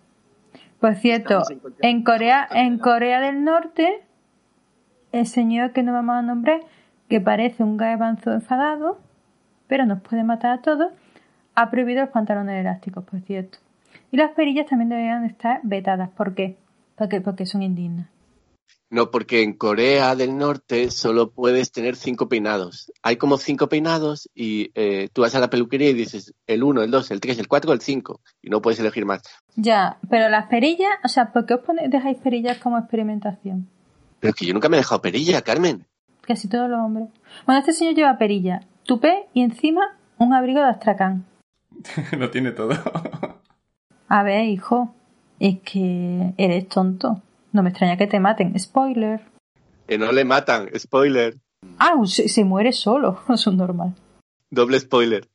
[0.81, 1.43] Por cierto,
[1.81, 4.03] en Corea, en Corea del Norte,
[5.13, 6.61] el señor que no vamos a nombrar,
[7.09, 8.99] que parece un garbanzo enfadado,
[9.67, 10.93] pero nos puede matar a todos,
[11.55, 13.59] ha prohibido los pantalones elásticos, por cierto.
[14.11, 16.11] Y las perillas también deberían estar vetadas.
[16.11, 16.57] ¿Por qué?
[16.97, 18.09] Porque, porque son indignas.
[18.91, 22.93] No, porque en Corea del Norte solo puedes tener cinco peinados.
[23.03, 26.83] Hay como cinco peinados y eh, tú vas a la peluquería y dices el 1,
[26.83, 29.23] el 2, el 3, el 4, el 5 y no puedes elegir más.
[29.57, 33.69] Ya, pero las perillas, o sea, ¿por qué os pone- dejáis perillas como experimentación?
[34.21, 35.87] Pero es que yo nunca me he dejado perilla, Carmen.
[36.21, 37.09] Casi todos los hombres.
[37.47, 41.25] Bueno, este señor lleva perilla, tupé y encima un abrigo de astracán.
[42.17, 42.75] Lo tiene todo.
[44.09, 44.95] A ver, hijo,
[45.41, 47.23] es que eres tonto.
[47.55, 48.59] No me extraña que te maten.
[48.59, 49.23] Spoiler.
[49.87, 51.37] Que no le matan, spoiler,
[51.79, 53.23] Ah, se, se muere solo.
[53.33, 53.95] Eso es normal.
[54.51, 55.27] doble spoiler.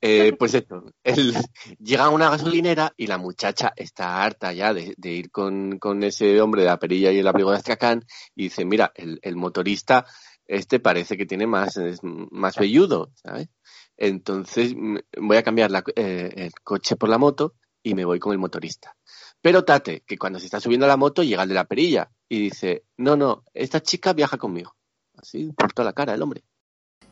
[0.00, 1.34] Eh, pues esto, él
[1.78, 6.02] llega a una gasolinera y la muchacha está harta ya de, de ir con, con
[6.04, 8.04] ese hombre de la perilla y el abrigo de Astracán
[8.36, 10.04] y dice, mira, el, el motorista
[10.46, 13.48] este parece que tiene más, es más velludo, ¿sabes?
[13.96, 18.18] Entonces mm, voy a cambiar la- eh, el coche por la moto y me voy
[18.18, 18.94] con el motorista.
[19.42, 22.10] Pero Tate, que cuando se está subiendo a la moto llega el de la perilla
[22.28, 24.74] y dice, no, no, esta chica viaja conmigo.
[25.18, 26.42] Así, por toda la cara el hombre.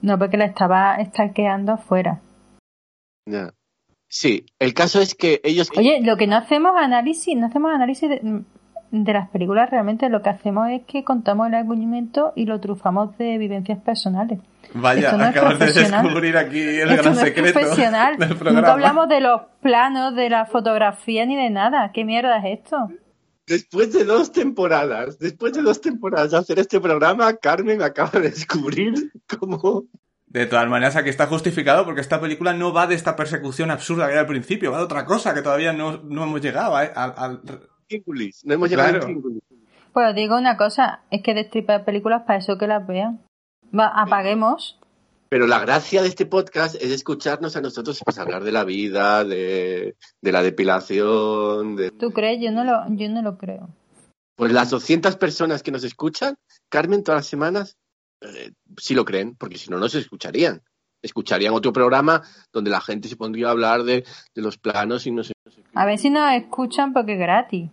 [0.01, 2.23] No, porque la estaba estalqueando afuera.
[3.27, 3.53] Ya.
[4.09, 5.71] Sí, el caso es que ellos...
[5.77, 8.45] Oye, lo que no hacemos análisis, no hacemos análisis de,
[8.90, 13.16] de las películas, realmente lo que hacemos es que contamos el argumento y lo trufamos
[13.18, 14.40] de vivencias personales.
[14.74, 16.03] Vaya, Esto no es acabas de profesional.
[16.05, 18.16] descubrir aquí el Esto gran no es secreto profesional.
[18.18, 18.68] del Nunca programa.
[18.72, 21.90] hablamos de los planos, de la fotografía ni de nada.
[21.92, 22.88] ¿Qué mierda es esto?
[23.46, 28.31] Después de dos temporadas, después de dos temporadas de hacer este programa, Carmen acaba de
[28.31, 28.94] descubrir
[29.38, 29.85] cómo...
[30.26, 34.07] De todas maneras, aquí está justificado porque esta película no va de esta persecución absurda
[34.07, 36.92] que era al principio, va de otra cosa que todavía no, no hemos llegado ¿eh?
[36.94, 37.40] al, al-
[38.44, 39.20] No hemos llegado Claro.
[39.92, 43.20] Pues os digo una cosa, es que destripar películas para eso que las vean.
[43.76, 44.79] Va, apaguemos.
[45.29, 49.24] Pero la gracia de este podcast es escucharnos a nosotros pues, hablar de la vida,
[49.24, 52.40] de, de la depilación, de ¿Tú crees?
[52.40, 53.68] Yo no lo, yo no lo creo.
[54.37, 56.35] pues las 200 personas que nos escuchan,
[56.68, 57.76] Carmen, todas las semanas,
[58.20, 60.62] eh, sí lo creen, porque si no, no se escucharían.
[61.03, 62.22] Escucharían otro programa
[62.53, 65.33] donde la gente se pondría a hablar de, de los planos y no sé.
[65.44, 65.70] no sé qué.
[65.74, 67.70] A ver si nos escuchan porque es gratis.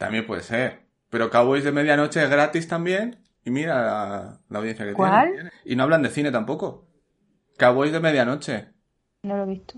[0.00, 0.80] También puede ser.
[1.10, 3.18] Pero Cowboys de Medianoche es gratis también.
[3.44, 5.32] Y mira la, la audiencia que ¿Cuál?
[5.34, 5.50] tiene.
[5.64, 6.88] Y no hablan de cine tampoco.
[7.58, 8.68] Cowboys de Medianoche.
[9.22, 9.74] No lo he visto.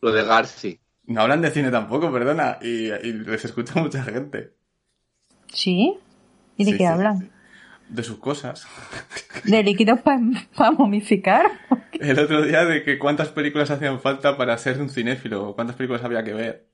[0.00, 0.80] Lo de Garci.
[1.04, 2.58] No hablan de cine tampoco, perdona.
[2.62, 4.54] Y, y les escucha mucha gente.
[5.52, 5.98] ¿Sí?
[6.56, 7.18] ¿Y de Sí, qué sí, hablan?
[7.18, 7.30] sí.
[7.90, 8.66] De sus cosas.
[9.44, 11.50] ¿De líquidos para momificar?
[11.92, 15.76] El otro día de que cuántas películas hacían falta para ser un cinéfilo, o cuántas
[15.76, 16.68] películas había que ver.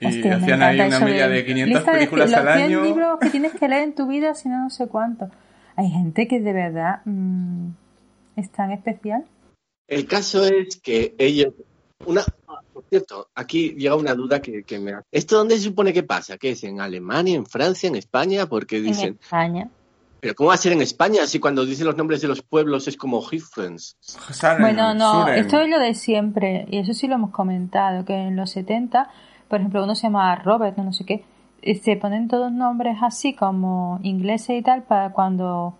[0.00, 2.64] Y Hostia, me hacían ahí una media de 500 lista de películas los al 100
[2.66, 2.84] año.
[2.84, 5.28] libros que tienes que leer en tu vida, si no, no sé cuánto.
[5.76, 7.68] Hay gente que de verdad mm,
[8.36, 9.24] es tan especial.
[9.86, 11.52] El caso es que ellos.
[12.06, 12.22] Una,
[12.72, 14.94] por cierto, aquí llega una duda que, que me.
[15.12, 16.38] ¿Esto dónde se supone que pasa?
[16.38, 16.64] ¿Qué es?
[16.64, 18.46] ¿En Alemania, en Francia, en España?
[18.46, 19.18] Porque En dicen.
[19.20, 19.68] España.
[20.20, 22.86] ¿Pero cómo va a ser en España si cuando dicen los nombres de los pueblos
[22.88, 23.96] es como Hifrens?
[24.00, 25.38] Saren, Bueno, no, Suren.
[25.38, 29.08] esto es lo de siempre, y eso sí lo hemos comentado, que en los 70,
[29.50, 31.24] por ejemplo, uno se llama Robert, no, no sé qué,
[31.60, 35.74] y se ponen todos nombres así como ingleses y tal para cuando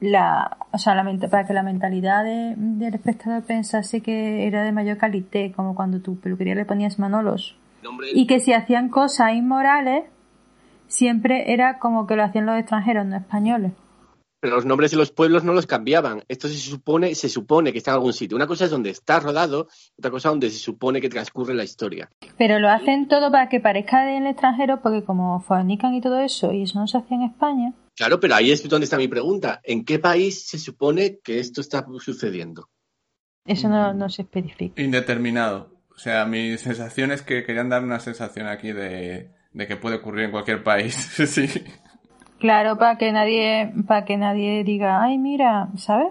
[0.00, 4.72] la, o sea, la, para que la mentalidad de- del espectador pensase que era de
[4.72, 7.56] mayor calidad, como cuando tu peluquería le ponías Manolos.
[8.14, 10.04] Y que si hacían cosas inmorales,
[10.86, 13.72] siempre era como que lo hacían los extranjeros, no españoles.
[14.40, 16.22] Pero los nombres de los pueblos no los cambiaban.
[16.28, 18.36] Esto se supone, se supone que está en algún sitio.
[18.36, 22.10] Una cosa es donde está rodado, otra cosa donde se supone que transcurre la historia.
[22.36, 26.52] Pero lo hacen todo para que parezca del extranjero, porque como fornican y todo eso,
[26.52, 29.60] y eso no se hacía en España, Claro, pero ahí es donde está mi pregunta.
[29.64, 32.68] ¿En qué país se supone que esto está sucediendo?
[33.44, 34.80] eso no, no se especifica.
[34.80, 35.74] Indeterminado.
[35.90, 39.96] O sea, mi sensación es que querían dar una sensación aquí de, de que puede
[39.96, 40.94] ocurrir en cualquier país.
[41.26, 41.48] sí.
[42.38, 46.08] Claro, para que nadie, para que nadie diga, ay, mira, ¿sabes?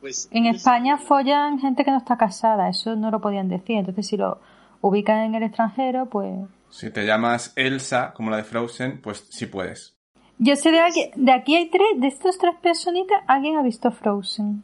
[0.00, 3.76] Pues En España follan gente que no está casada, eso no lo podían decir.
[3.78, 4.38] Entonces, si lo
[4.80, 6.34] ubican en el extranjero, pues.
[6.70, 9.94] Si te llamas Elsa, como la de Frozen, pues sí puedes.
[10.38, 13.90] Yo sé de alguien, de aquí hay tres, de estos tres personitas, alguien ha visto
[13.90, 14.62] Frozen.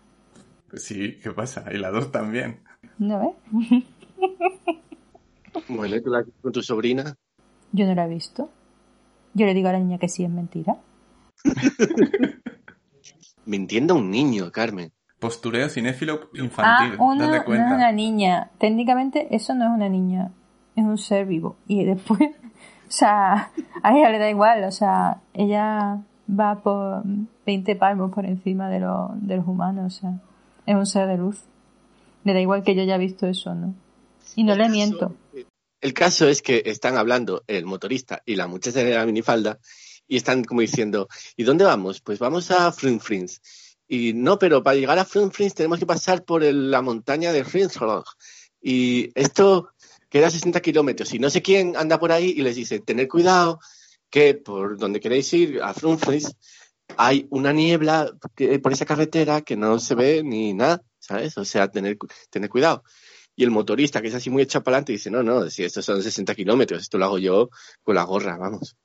[0.75, 1.65] Sí, ¿qué pasa?
[1.73, 2.61] Y la dos también.
[2.99, 3.85] ¿No ves?
[5.69, 7.15] bueno, ¿y tú la- con tu sobrina.
[7.73, 8.51] Yo no la he visto.
[9.35, 10.77] Yo le digo a la niña que sí es mentira.
[13.45, 14.93] Mintiendo a un niño, Carmen.
[15.19, 16.97] Postureo cinéfilo Ah, infantil.
[17.01, 18.51] una, date no es una niña.
[18.59, 20.33] Técnicamente eso no es una niña,
[20.77, 21.57] es un ser vivo.
[21.69, 22.21] Y después,
[22.89, 23.51] o sea,
[23.83, 27.03] a ella le da igual, o sea, ella va por
[27.47, 30.13] 20 palmos por encima de, lo- de los humanos, o sea,
[30.67, 31.45] es un ser de luz.
[32.25, 33.75] Le da igual que yo haya visto eso, ¿no?
[34.37, 35.17] Y no El le caso- miento.
[35.81, 39.59] El caso es que están hablando el motorista y la muchacha de la minifalda
[40.13, 42.03] y están como diciendo, ¿y dónde vamos?
[42.03, 43.41] Pues vamos a Frunfrins.
[43.89, 48.05] Y no, pero para llegar a Frunfrins tenemos que pasar por la montaña de Frinsrog.
[48.61, 49.71] Y esto
[50.11, 51.15] queda 60 kilómetros.
[51.15, 53.59] Y no sé quién anda por ahí y les dice, tener cuidado
[54.11, 56.37] que por donde queréis ir a Frunfrins
[56.99, 58.13] hay una niebla
[58.63, 61.39] por esa carretera que no se ve ni nada, ¿sabes?
[61.39, 61.97] O sea, tener,
[62.29, 62.85] tener cuidado.
[63.35, 66.35] Y el motorista, que es así muy adelante, dice, no, no, si estos son 60
[66.35, 67.49] kilómetros, esto lo hago yo
[67.83, 68.77] con la gorra, vamos.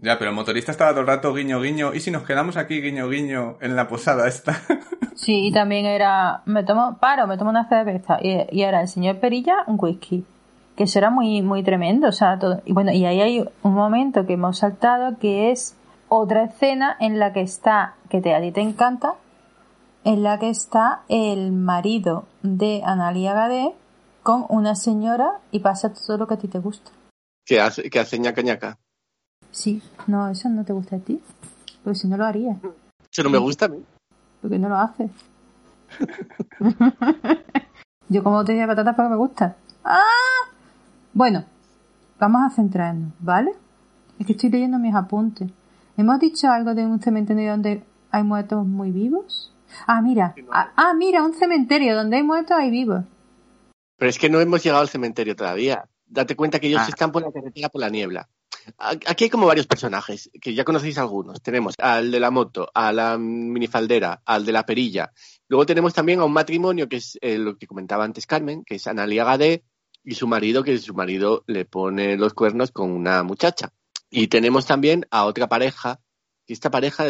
[0.00, 1.92] Ya, pero el motorista estaba todo el rato guiño guiño.
[1.92, 4.60] ¿Y si nos quedamos aquí guiño guiño en la posada esta?
[5.18, 8.18] Sí, y también era, me tomo, paro, me tomo una cerveza.
[8.22, 10.24] Y, y era el señor Perilla, un whisky.
[10.76, 12.62] Que eso era muy, muy tremendo, o sea, todo.
[12.64, 15.76] Y bueno, y ahí hay un momento que hemos saltado que es
[16.08, 19.16] otra escena en la que está, que te, a ti te encanta,
[20.04, 23.74] en la que está el marido de Analia Gadé
[24.22, 26.92] con una señora y pasa todo lo que a ti te gusta.
[27.44, 28.78] Que hace, que hace ñaca ñaca.
[29.58, 31.20] Sí, no, eso no te gusta a ti.
[31.82, 32.56] Porque si no lo haría.
[33.10, 33.82] Eso no me gusta a mí.
[34.40, 35.10] Porque no lo hace.
[38.08, 39.56] Yo como de patatas porque me gusta.
[39.82, 39.98] ¡Ah!
[41.12, 41.44] Bueno,
[42.20, 43.50] vamos a centrarnos, ¿vale?
[44.20, 45.50] Es que estoy leyendo mis apuntes.
[45.96, 49.52] ¿Hemos dicho algo de un cementerio donde hay muertos muy vivos?
[49.88, 50.36] Ah, mira.
[50.52, 53.02] Ah, ah, mira, un cementerio donde hay muertos hay vivos.
[53.96, 55.84] Pero es que no hemos llegado al cementerio todavía.
[56.06, 56.88] Date cuenta que ellos Ah.
[56.88, 58.28] están por la carretera por la niebla.
[58.78, 61.40] Aquí hay como varios personajes, que ya conocéis algunos.
[61.42, 65.12] Tenemos al de la moto, a la minifaldera, al de la perilla.
[65.48, 68.76] Luego tenemos también a un matrimonio, que es eh, lo que comentaba antes Carmen, que
[68.76, 69.64] es Analia Gadé
[70.04, 73.72] y su marido, que su marido le pone los cuernos con una muchacha.
[74.10, 76.00] Y tenemos también a otra pareja,
[76.48, 77.04] que esta pareja,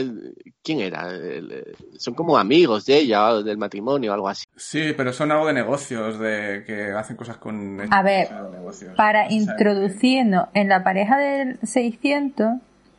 [0.65, 1.09] ¿quién era?
[1.11, 1.65] El-
[1.97, 4.45] Son como amigos de ella, del matrimonio, algo así.
[4.57, 7.81] Sí, pero son algo de negocios, de que hacen cosas con...
[7.89, 8.95] A ver, Son negocios.
[8.97, 12.55] Para introducirnos en la pareja del 600,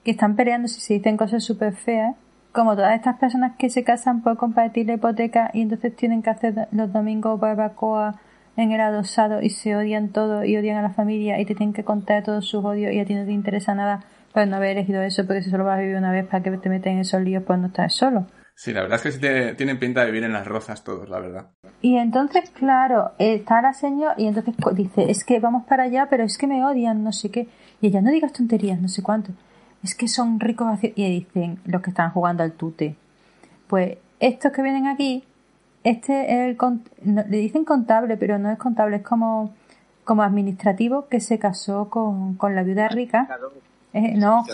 [0.05, 2.15] que están peleando si se dicen cosas súper feas,
[2.53, 6.29] como todas estas personas que se casan por compartir la hipoteca y entonces tienen que
[6.29, 8.15] hacer los domingos barbacoa
[8.55, 11.73] en el adosado y se odian todo y odian a la familia y te tienen
[11.73, 14.71] que contar todos sus odios y a ti no te interesa nada por no haber
[14.77, 16.99] elegido eso porque si solo vas a vivir una vez para que te meten en
[16.99, 18.25] esos líos pues no estás solo.
[18.55, 21.07] Sí, la verdad es que sí tiene- tienen pinta de vivir en las rozas todos,
[21.09, 21.47] la verdad.
[21.81, 26.25] Y entonces, claro, está la señora y entonces dice, es que vamos para allá, pero
[26.25, 27.47] es que me odian, no sé qué.
[27.79, 29.31] Y ella, no digas tonterías, no sé cuánto.
[29.81, 30.67] Es que son ricos.
[30.67, 30.91] haci-".
[30.97, 32.97] Y dicen los que están jugando al tute.
[33.67, 35.23] Pues estos que vienen aquí,
[35.85, 36.57] este es el...
[37.03, 39.53] no, le dicen contable, pero no es contable, es como,
[40.03, 43.25] como administrativo que se casó con, con la viuda rica.
[43.93, 44.45] Eh, no,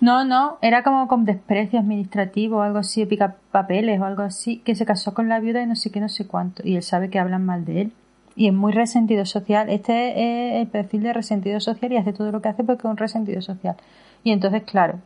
[0.00, 4.58] no, no, era como con desprecio administrativo o algo así, pica papeles o algo así,
[4.58, 6.62] que se casó con la viuda y no sé qué, no sé cuánto.
[6.66, 7.92] Y él sabe que hablan mal de él.
[8.36, 9.70] Y es muy resentido social.
[9.70, 12.90] Este es el perfil de resentido social y hace todo lo que hace porque es
[12.90, 13.76] un resentido social.
[14.24, 14.98] Y entonces, claro,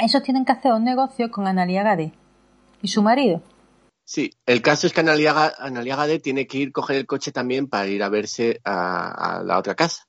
[0.00, 2.12] esos tienen que hacer un negocio con Analia Gade
[2.82, 3.42] y su marido.
[4.04, 7.32] Sí, el caso es que Analia, Ga- Analia Gade tiene que ir coger el coche
[7.32, 10.04] también para ir a verse a, a la otra casa.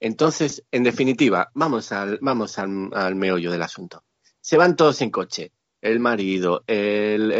[0.00, 4.04] Entonces, en definitiva, vamos al, vamos al, meollo del asunto.
[4.40, 5.52] Se van todos en coche.
[5.80, 7.30] El marido, el,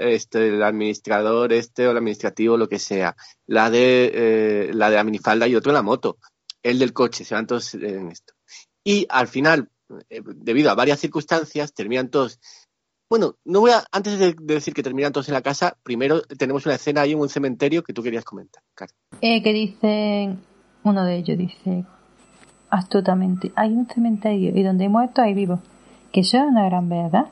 [0.00, 3.14] este, administrador, este o el administrativo, lo que sea.
[3.46, 6.18] La de, eh, la de la minifalda y otro en la moto.
[6.62, 8.34] El del coche, se van todos en esto.
[8.82, 9.68] Y al final,
[10.08, 12.40] eh, debido a varias circunstancias, terminan todos
[13.10, 16.22] bueno, no voy a, antes de, de decir que terminan todos en la casa, primero
[16.22, 18.62] tenemos una escena ahí en un cementerio que tú querías comentar.
[19.20, 20.40] Eh, que dicen,
[20.84, 21.84] uno de ellos dice,
[22.70, 25.60] astutamente, hay un cementerio y donde hay muertos hay vivos.
[26.12, 27.26] Que eso es una gran verdad.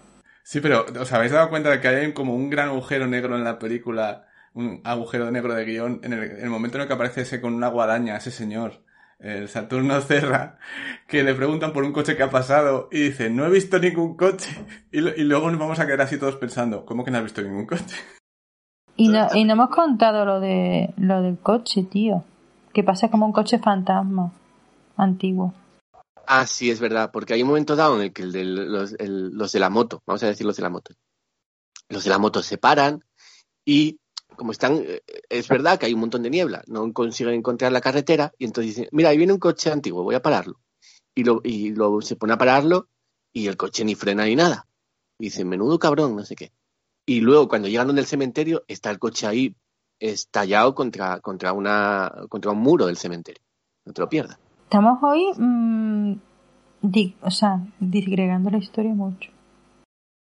[0.44, 3.44] Sí, pero ¿os habéis dado cuenta de que hay como un gran agujero negro en
[3.44, 4.24] la película?
[4.54, 7.40] Un agujero negro de guion en el, en el momento en el que aparece ese
[7.40, 8.82] con una guadaña, ese señor,
[9.18, 10.58] el Saturno Cerra,
[11.06, 14.16] que le preguntan por un coche que ha pasado y dice, no he visto ningún
[14.16, 14.50] coche.
[14.90, 17.24] Y, lo- y luego nos vamos a quedar así todos pensando, ¿cómo que no has
[17.24, 17.96] visto ningún coche?
[18.96, 22.24] Y no, y no hemos contado lo de lo del coche, tío.
[22.72, 24.33] Que pasa como un coche fantasma
[24.96, 25.54] antiguo.
[26.26, 29.70] Ah, sí, es verdad, porque hay un momento dado en el que los, de la
[29.70, 30.92] moto, vamos a decir los de la moto,
[31.88, 33.02] los de la moto se paran
[33.64, 33.98] y
[34.37, 35.00] como están, eh,
[35.31, 38.76] es verdad que hay un montón de niebla, no consiguen encontrar la carretera y entonces
[38.76, 40.61] dicen, mira, ahí viene un coche antiguo, voy a pararlo.
[41.14, 42.88] Y lo, y se pone a pararlo
[43.33, 44.66] y el coche ni frena ni nada.
[45.18, 46.52] Y dicen, menudo cabrón, no sé qué.
[47.07, 49.57] Y luego cuando llegan donde el cementerio, está el coche ahí
[50.00, 53.42] estallado contra, contra, una, contra un muro del cementerio.
[53.84, 54.38] No te lo pierdas.
[54.64, 56.12] Estamos hoy, mm,
[56.82, 59.30] di- o sea, disgregando la historia mucho.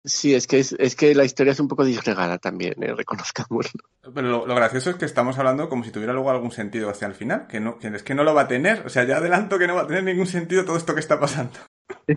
[0.05, 3.79] Sí, es que, es, es que la historia es un poco disgregada también, eh, reconozcámoslo.
[4.13, 7.07] Pero lo, lo gracioso es que estamos hablando como si tuviera luego algún sentido hacia
[7.07, 8.86] el final, que no, que es que no lo va a tener.
[8.86, 11.21] O sea, ya adelanto que no va a tener ningún sentido todo esto que está
[11.21, 11.57] pasando.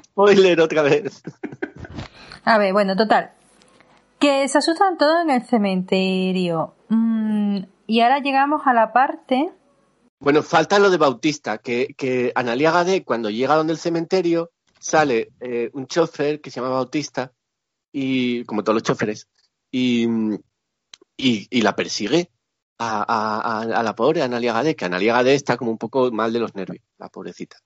[0.04, 1.22] Spoiler otra vez.
[2.44, 3.30] A ver, bueno, total.
[4.18, 6.74] Que se asustan todos en el cementerio.
[6.88, 9.52] Mm, y ahora llegamos a la parte.
[10.18, 15.32] Bueno, falta lo de Bautista, que, que Analia Gade, cuando llega donde el cementerio, sale
[15.40, 17.32] eh, un chofer que se llama Bautista,
[17.92, 19.28] y como todos los choferes,
[19.70, 20.06] y,
[21.18, 22.30] y, la persigue
[22.78, 26.40] a, a- la pobre Analia Gade, que Analia Gade está como un poco mal de
[26.40, 27.58] los nervios, la pobrecita.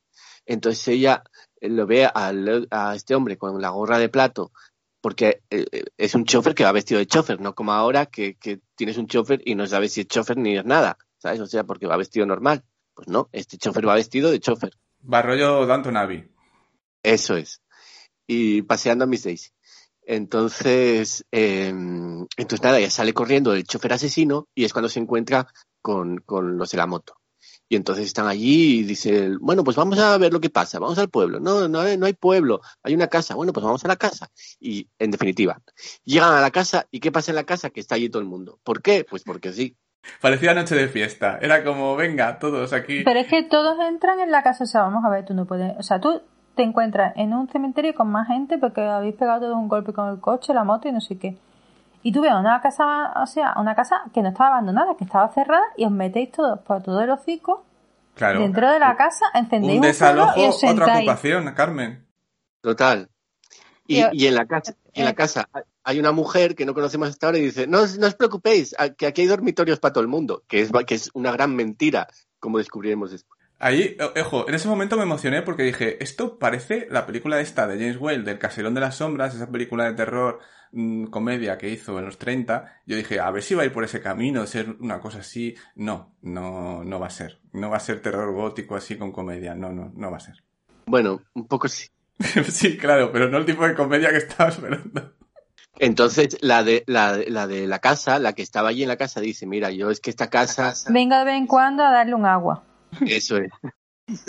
[0.45, 1.23] Entonces ella
[1.61, 4.51] lo ve al- a este hombre con la gorra de plato,
[5.01, 8.35] porque eh, eh, es un chofer que va vestido de chofer, no como ahora que,
[8.35, 11.41] que tienes un chofer y no sabes si es chofer ni es nada, ¿sabes?
[11.41, 12.65] O sea, porque va vestido normal.
[12.95, 14.73] Pues no, este chofer va vestido de chofer.
[15.13, 16.31] Va rollo Danton Abbey.
[17.03, 17.63] Eso es.
[18.27, 19.51] Y paseando a Miss Daisy.
[20.03, 25.47] Entonces, eh, entonces nada, ya sale corriendo el chofer asesino y es cuando se encuentra
[25.81, 27.20] con, con los de la moto.
[27.73, 30.99] Y entonces están allí y dice, bueno, pues vamos a ver lo que pasa, vamos
[30.99, 31.39] al pueblo.
[31.39, 33.37] No, no hay, no hay pueblo, hay una casa.
[33.37, 34.29] Bueno, pues vamos a la casa.
[34.59, 35.61] Y en definitiva,
[36.05, 37.71] llegan a la casa y ¿qué pasa en la casa?
[37.71, 38.59] Que está allí todo el mundo.
[38.65, 39.07] ¿Por qué?
[39.09, 39.77] Pues porque sí.
[40.21, 41.39] Parecía noche de fiesta.
[41.41, 43.05] Era como, venga, todos aquí.
[43.05, 44.65] Pero es que todos entran en la casa.
[44.65, 45.73] O sea, vamos a ver, tú no puedes.
[45.79, 46.23] O sea, tú
[46.57, 50.09] te encuentras en un cementerio con más gente porque habéis pegado todo un golpe con
[50.09, 51.37] el coche, la moto y no sé qué.
[52.03, 55.29] Y tú ves una casa, o sea, una casa que no estaba abandonada, que estaba
[55.29, 57.65] cerrada y os metéis todos por todo el hocico
[58.15, 58.41] Claro.
[58.41, 62.07] Dentro de la casa encendéis Un desalojo, y os otra ocupación, Carmen.
[62.61, 63.09] Total.
[63.87, 65.15] Y, y en la casa, y en la eh.
[65.15, 65.49] casa
[65.85, 68.75] hay una mujer que no conocemos hasta ahora y dice, no, os- no os preocupéis,
[68.99, 72.09] que aquí hay dormitorios para todo el mundo, que es, que es una gran mentira,
[72.39, 73.40] como descubriremos después.
[73.61, 77.67] Ahí, o- ojo, en ese momento me emocioné porque dije, esto parece la película esta
[77.67, 80.41] de James Whale, del Caserón de las Sombras, esa película de terror,
[80.73, 82.81] mm, comedia que hizo en los 30.
[82.87, 85.19] Yo dije, a ver si va a ir por ese camino, de ser una cosa
[85.19, 85.55] así.
[85.75, 87.39] No, no, no va a ser.
[87.53, 89.55] No va a ser terror gótico así con comedia.
[89.55, 90.43] No, no, no va a ser.
[90.87, 91.89] Bueno, un poco sí.
[92.49, 95.13] sí, claro, pero no el tipo de comedia que estaba esperando.
[95.79, 98.97] Entonces, la de, la, de- la de la casa, la que estaba allí en la
[98.97, 102.15] casa, dice, mira, yo es que esta casa, Venga de vez en cuando a darle
[102.15, 102.65] un agua.
[103.07, 103.51] Eso es.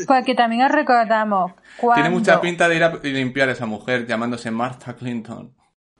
[0.07, 2.01] Porque también os recordamos cuando...
[2.01, 5.53] Tiene mucha pinta de ir a limpiar a esa mujer llamándose Martha Clinton.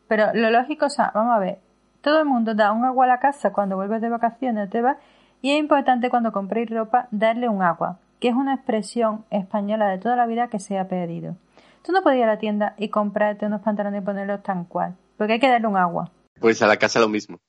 [0.08, 1.60] Pero lo lógico, o sea, vamos a ver,
[2.02, 4.82] todo el mundo da un agua a la casa cuando vuelves de vacaciones o te
[4.82, 4.98] vas,
[5.42, 9.98] y es importante cuando compréis ropa darle un agua, que es una expresión española de
[9.98, 11.38] toda la vida que se ha perdido.
[11.84, 14.96] Tú no podías ir a la tienda y comprarte unos pantalones y ponerlos tan cual,
[15.18, 16.12] porque hay que darle un agua.
[16.40, 17.40] Pues a la casa lo mismo.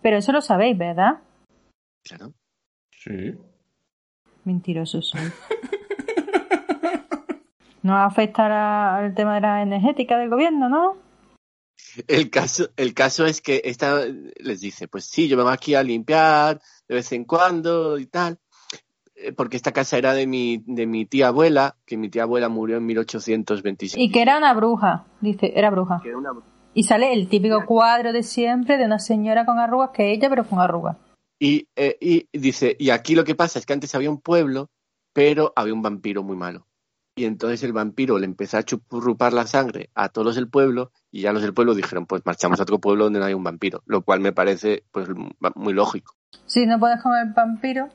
[0.00, 1.18] Pero eso lo sabéis, ¿verdad?
[2.02, 2.32] Claro.
[2.90, 3.36] Sí.
[4.54, 5.20] Mentiroso soy.
[7.82, 10.96] No afecta la- al tema de la energética del gobierno, ¿no?
[12.08, 14.04] El caso, el caso es que esta
[14.40, 18.06] les dice, pues sí, yo me voy aquí a limpiar de vez en cuando y
[18.06, 18.38] tal,
[19.14, 22.48] eh, porque esta casa era de mi, de mi tía abuela, que mi tía abuela
[22.48, 24.04] murió en 1826.
[24.04, 26.00] Y que era una bruja, dice, era bruja.
[26.02, 26.32] Que era una-
[26.74, 30.44] Y sale el típico cuadro de siempre de una señora con arrugas, que ella, pero
[30.44, 30.96] con arrugas.
[31.40, 34.70] Y, eh, y dice, y aquí lo que pasa es que antes había un pueblo,
[35.12, 36.66] pero había un vampiro muy malo.
[37.16, 40.92] Y entonces el vampiro le empezó a chupurrupar la sangre a todos los del pueblo
[41.10, 43.42] y ya los del pueblo dijeron, pues marchamos a otro pueblo donde no hay un
[43.42, 45.08] vampiro, lo cual me parece pues
[45.56, 46.14] muy lógico.
[46.46, 47.88] Si no puedes comer vampiro,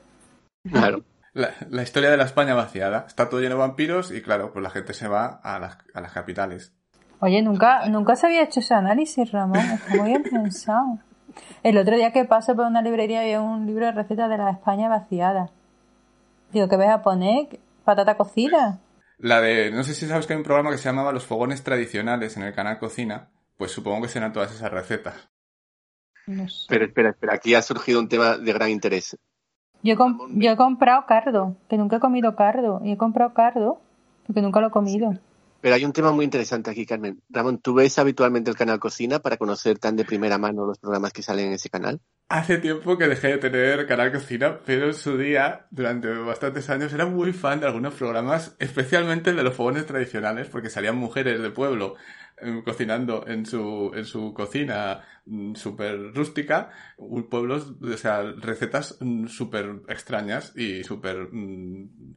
[0.70, 1.04] Claro.
[1.36, 3.04] La, la historia de la España vaciada.
[3.06, 6.00] Está todo lleno de vampiros y claro, pues la gente se va a las, a
[6.00, 6.72] las capitales.
[7.20, 9.58] Oye, nunca, nunca se había hecho ese análisis, Ramón.
[9.58, 10.98] Está muy bien pensado.
[11.62, 14.50] El otro día que paso por una librería había un libro de recetas de la
[14.50, 15.50] España vaciada.
[16.52, 17.58] Digo, ¿qué vas a poner?
[17.84, 18.80] ¿Patata cocida?
[19.18, 21.62] La de, no sé si sabes que hay un programa que se llamaba Los Fogones
[21.62, 25.28] Tradicionales en el canal Cocina, pues supongo que serán todas esas recetas.
[26.26, 26.66] No sé.
[26.68, 29.16] Pero espera, espera, aquí ha surgido un tema de gran interés.
[29.82, 29.96] Yo, he
[30.40, 32.80] yo he comprado cardo, que nunca he comido cardo.
[32.84, 33.80] Y he comprado cardo,
[34.26, 35.14] porque nunca lo he comido.
[35.66, 37.20] Pero hay un tema muy interesante aquí, Carmen.
[37.28, 41.12] Ramón, ¿tú ves habitualmente el canal Cocina para conocer tan de primera mano los programas
[41.12, 42.00] que salen en ese canal?
[42.28, 46.92] Hace tiempo que dejé de tener canal Cocina, pero en su día, durante bastantes años,
[46.92, 51.50] era muy fan de algunos programas, especialmente de los fogones tradicionales, porque salían mujeres de
[51.50, 51.96] pueblo
[52.40, 56.70] eh, cocinando en su, en su cocina mm, súper rústica,
[57.28, 62.14] pueblos, o sea, recetas mm, súper extrañas y súper, mm,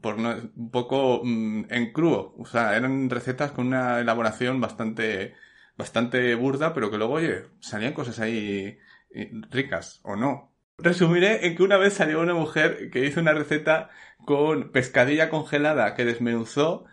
[0.00, 2.34] por no- un poco mm, en crudo.
[2.38, 5.34] O sea, eran recetas con una elaboración bastante,
[5.76, 8.78] bastante burda, pero que luego, oye, salían cosas ahí
[9.14, 10.52] eh, ricas, o no.
[10.78, 13.90] Resumiré en que una vez salió una mujer que hizo una receta
[14.24, 16.86] con pescadilla congelada que desmenuzó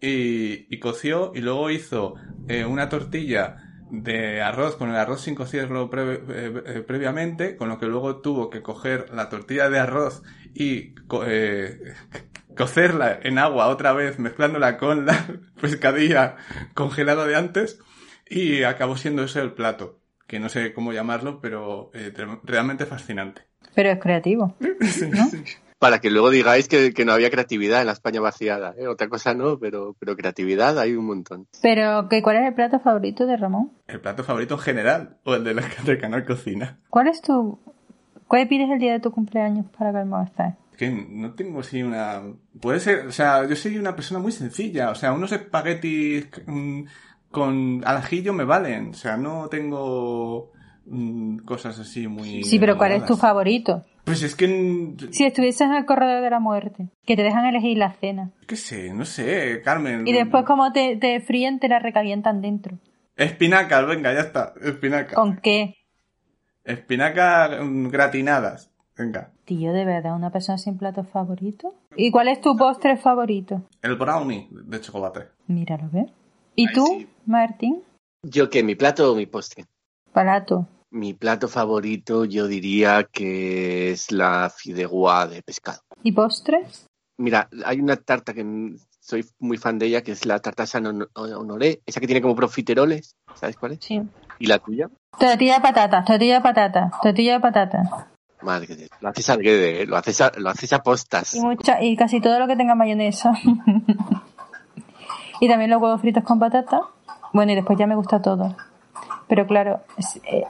[0.00, 2.14] y, y coció y luego hizo
[2.46, 3.56] eh, una tortilla
[3.94, 8.22] de arroz con el arroz sin cocerlo pre- eh, eh, previamente, con lo que luego
[8.22, 10.22] tuvo que coger la tortilla de arroz
[10.54, 11.78] y co- eh,
[12.56, 15.26] cocerla en agua otra vez, mezclándola con la
[15.60, 16.36] pescadilla
[16.72, 17.80] congelada de antes
[18.28, 22.12] y acabó siendo ese el plato, que no sé cómo llamarlo, pero eh,
[22.44, 23.42] realmente fascinante.
[23.74, 24.56] Pero es creativo.
[25.82, 28.72] Para que luego digáis que, que no había creatividad en la España vaciada.
[28.78, 28.86] ¿eh?
[28.86, 31.48] Otra cosa no, pero, pero creatividad hay un montón.
[31.60, 33.72] Pero, ¿qué, ¿cuál es el plato favorito de Ramón?
[33.88, 36.78] ¿El plato favorito en general o el de la, del canal Cocina?
[36.88, 37.58] ¿Cuál es tu...
[38.28, 40.54] ¿Cuál pides el día de tu cumpleaños para que almuerces?
[40.70, 42.22] Es que no tengo así una...
[42.60, 46.28] Puede ser, o sea, yo soy una persona muy sencilla, o sea, unos espaguetis
[47.32, 50.52] con al ajillo me valen, o sea, no tengo
[51.44, 52.42] cosas así muy...
[52.44, 53.84] Sí, pero ¿cuál es tu favorito?
[54.04, 57.44] Pues es que, mm, Si estuvieses en el corredor de la muerte, que te dejan
[57.46, 58.30] elegir la cena.
[58.46, 60.06] qué sé, no sé, Carmen.
[60.06, 62.78] Y después como te, te fríen, te la recalientan dentro.
[63.16, 65.14] Espinacas, venga, ya está, espinacas.
[65.14, 65.76] ¿Con qué?
[66.64, 69.30] Espinacas mm, gratinadas, venga.
[69.44, 71.74] Tío, ¿de verdad una persona sin plato favorito?
[71.96, 73.62] ¿Y cuál es tu postre favorito?
[73.82, 75.28] El brownie de chocolate.
[75.48, 76.06] Míralo, ¿ves?
[76.54, 77.08] ¿Y tú, sí.
[77.26, 77.82] Martín?
[78.22, 78.62] ¿Yo qué?
[78.62, 79.64] ¿Mi plato o mi postre?
[80.12, 80.68] Plato.
[80.90, 85.80] Mi plato favorito yo diría que es la fideuá de pescado.
[86.02, 86.86] ¿Y postres?
[87.18, 88.44] Mira, hay una tarta que
[89.00, 92.20] soy muy fan de ella, que es la tarta San Hon- Honoré, esa que tiene
[92.20, 93.78] como profiteroles, ¿sabes cuál es?
[93.82, 94.02] Sí.
[94.38, 94.90] ¿Y la tuya?
[95.18, 97.88] Tortilla de patatas, tortilla de patatas, tortilla de patatas.
[98.42, 98.88] Madre.
[99.00, 99.86] Lo haces al guede, ¿eh?
[99.86, 101.34] Lo haces a, lo haces a postas.
[101.36, 103.32] Y, mucha, y casi todo lo que tenga mayonesa.
[105.40, 106.82] y también los huevos fritos con patata.
[107.32, 108.56] Bueno, y después ya me gusta todo.
[109.32, 110.44] Pero claro, es, eh,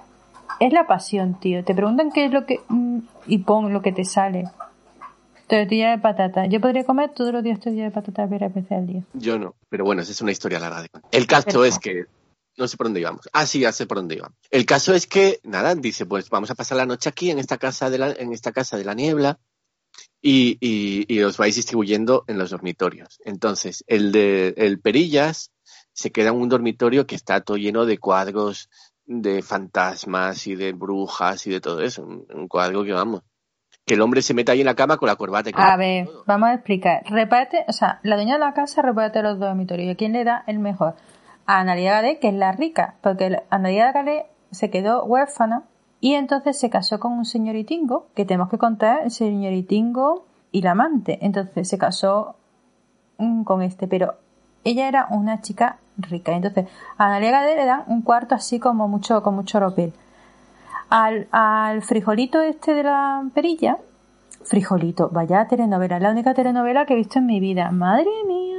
[0.58, 1.62] es la pasión, tío.
[1.62, 2.58] Te preguntan qué es lo que...
[2.68, 4.50] mm, y pon lo que te sale.
[5.46, 6.46] Tortilla de patata.
[6.46, 9.04] Yo podría comer todos los días tortilla de patata varias veces al día.
[9.12, 10.88] Yo no, pero bueno, esa es una historia larga de.
[11.12, 12.06] El caso es que
[12.58, 13.28] no sé por dónde íbamos.
[13.32, 14.36] Ah, sí, ya sé por dónde íbamos.
[14.50, 17.58] El caso es que nada, dice, pues vamos a pasar la noche aquí en esta
[17.58, 19.38] casa de la, en esta casa de la niebla
[20.20, 23.20] y, y, y os vais distribuyendo en los dormitorios.
[23.24, 25.52] Entonces, el de el Perillas
[25.92, 28.68] se queda en un dormitorio que está todo lleno de cuadros
[29.06, 32.02] de fantasmas y de brujas y de todo eso.
[32.02, 33.22] Un, un cuadro que vamos.
[33.84, 35.50] Que el hombre se mete ahí en la cama con la corbata.
[35.50, 37.02] y A ver, vamos a explicar.
[37.06, 39.88] Reparte, o sea, la dueña de la casa reparte los dormitorios.
[39.88, 40.94] ¿Y a quién le da el mejor?
[41.46, 45.64] A Analia Gade, que es la rica, porque Analia Gade se quedó huérfana
[46.00, 50.72] y entonces se casó con un señoritingo, que tenemos que contar el señoritingo y la
[50.72, 51.18] amante.
[51.22, 52.36] Entonces se casó
[53.18, 54.14] mm, con este, pero
[54.62, 56.32] ella era una chica rica.
[56.32, 56.66] Entonces
[56.98, 59.92] a Analia Gade le dan un cuarto así como mucho, con mucho ropel.
[60.88, 63.78] Al, al frijolito este de la perilla,
[64.44, 67.70] Frijolito, vaya telenovela, es la única telenovela que he visto en mi vida.
[67.70, 68.58] Madre mía.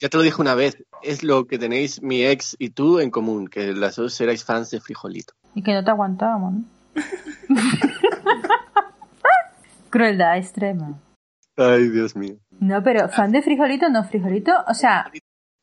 [0.00, 3.10] Ya te lo dije una vez, es lo que tenéis mi ex y tú en
[3.10, 5.34] común, que las dos erais fans de Frijolito.
[5.54, 6.64] Y que no te aguantábamos, ¿no?
[9.90, 10.98] Crueldad extrema.
[11.56, 12.36] Ay, Dios mío.
[12.60, 14.52] No, pero fan de frijolito, no frijolito.
[14.68, 15.10] O sea,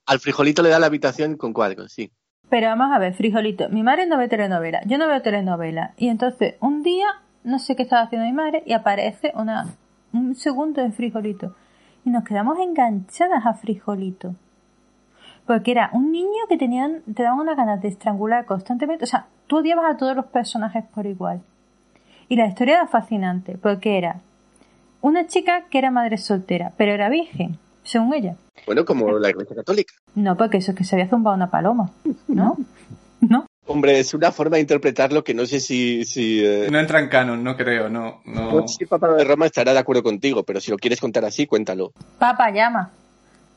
[0.07, 2.11] Al Frijolito le da la habitación con cuadros, sí.
[2.49, 3.67] pero vamos a ver, frijolito.
[3.67, 5.93] Mi madre no ve telenovela, yo no veo telenovela.
[5.97, 7.07] Y entonces, un día,
[7.43, 9.67] no sé qué estaba haciendo mi madre y aparece una,
[10.13, 11.55] un segundo de frijolito.
[12.05, 14.33] Y nos quedamos enganchadas a frijolito.
[15.45, 19.03] Porque era un niño que tenían, te daban unas ganas de estrangular constantemente.
[19.03, 21.41] O sea, tú odiabas a todos los personajes por igual.
[22.29, 24.21] Y la historia era fascinante, porque era
[25.01, 28.35] una chica que era madre soltera, pero era virgen, según ella.
[28.65, 29.93] Bueno, como la Iglesia Católica.
[30.15, 31.89] No, porque eso es que se había zumbado una paloma,
[32.27, 32.57] ¿no?
[33.21, 33.45] ¿No?
[33.69, 36.05] Hombre, es una forma de interpretarlo que no sé si...
[36.05, 38.21] si eh, No entra en canon, no creo, no.
[38.25, 38.51] no.
[38.51, 41.25] no sé si Papa de Roma estará de acuerdo contigo, pero si lo quieres contar
[41.25, 41.91] así, cuéntalo.
[42.17, 42.91] Papa llama.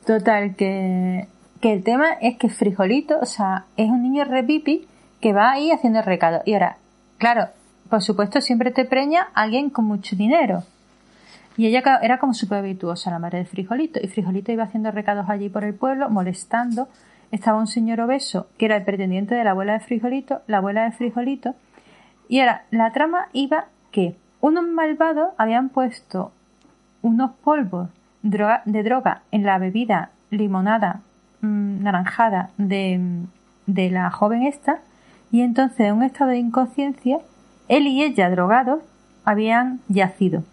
[0.04, 1.28] Total, que,
[1.60, 4.86] que el tema es que Frijolito, o sea, es un niño repipi
[5.20, 6.42] que va ahí haciendo recado.
[6.44, 6.78] Y ahora,
[7.18, 7.48] claro,
[7.88, 10.64] por supuesto, siempre te preña alguien con mucho dinero.
[11.56, 14.00] Y ella era como súper virtuosa, la madre de Frijolito.
[14.02, 16.88] Y Frijolito iba haciendo recados allí por el pueblo, molestando.
[17.32, 20.84] Estaba un señor obeso, que era el pretendiente de la abuela de Frijolito, la abuela
[20.84, 21.54] de Frijolito.
[22.28, 26.32] Y ahora, la trama iba que unos malvados habían puesto
[27.02, 27.88] unos polvos
[28.22, 31.00] de droga en la bebida limonada
[31.40, 33.00] mm, naranjada de,
[33.66, 34.80] de la joven esta
[35.30, 37.18] y entonces en un estado de inconsciencia
[37.68, 38.80] él y ella drogados
[39.24, 40.44] habían yacido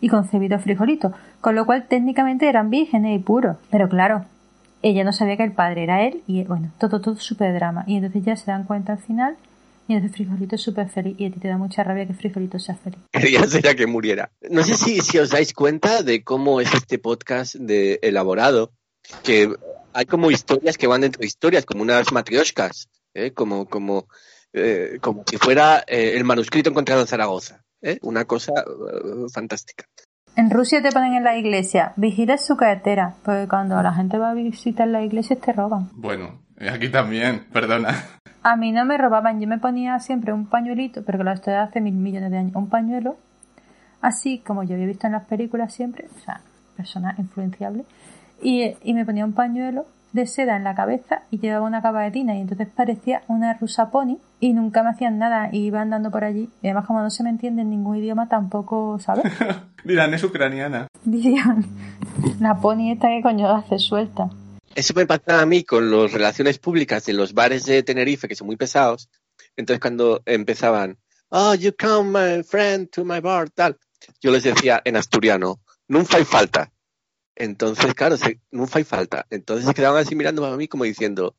[0.00, 4.24] y concebido frijolitos con lo cual técnicamente eran vírgenes y puros pero claro
[4.82, 7.96] ella no sabía que el padre era él y bueno todo todo súper drama y
[7.96, 9.36] entonces ya se dan cuenta al final
[9.88, 12.58] y entonces frijolito es súper feliz y a ti te da mucha rabia que frijolito
[12.58, 14.30] sea feliz Quería que muriera.
[14.50, 18.72] No sé si, si os dais cuenta de cómo es este podcast de elaborado,
[19.22, 19.54] que
[19.92, 23.30] hay como historias que van dentro de historias, como unas matrioshkas, ¿eh?
[23.32, 24.08] como, como,
[24.52, 27.64] eh, como si fuera eh, el manuscrito encontrado en Zaragoza.
[27.86, 27.98] ¿Eh?
[28.02, 29.84] Una cosa eh, fantástica.
[30.34, 34.30] En Rusia te ponen en la iglesia, vigila su cartera, porque cuando la gente va
[34.30, 35.88] a visitar la iglesia te roban.
[35.94, 37.94] Bueno, y aquí también, perdona.
[38.42, 41.54] A mí no me robaban, yo me ponía siempre un pañuelito, pero que lo estoy
[41.54, 43.16] hace mil millones de años, un pañuelo,
[44.02, 46.42] así como yo había visto en las películas siempre, o sea,
[46.76, 47.84] persona influenciable,
[48.42, 52.34] y, y me ponía un pañuelo de seda en la cabeza y llevaba una caballetina
[52.34, 56.24] y entonces parecía una rusa pony y nunca me hacían nada y iba andando por
[56.24, 59.24] allí y además como no se me entiende en ningún idioma tampoco, ¿sabes?
[59.84, 60.88] Dirán, es ucraniana.
[61.04, 61.64] Dirían,
[62.40, 64.28] la pony esta que coño hace suelta.
[64.74, 68.34] Eso me pasa a mí con las relaciones públicas de los bares de Tenerife, que
[68.34, 69.08] son muy pesados.
[69.56, 70.98] Entonces, cuando empezaban,
[71.30, 73.78] oh, you come, my friend, to my bar, tal,
[74.20, 76.70] yo les decía en asturiano, no hay falta.
[77.36, 79.26] Entonces, claro, se, no hay falta.
[79.30, 81.34] Entonces se quedaban así mirando a mí como diciendo,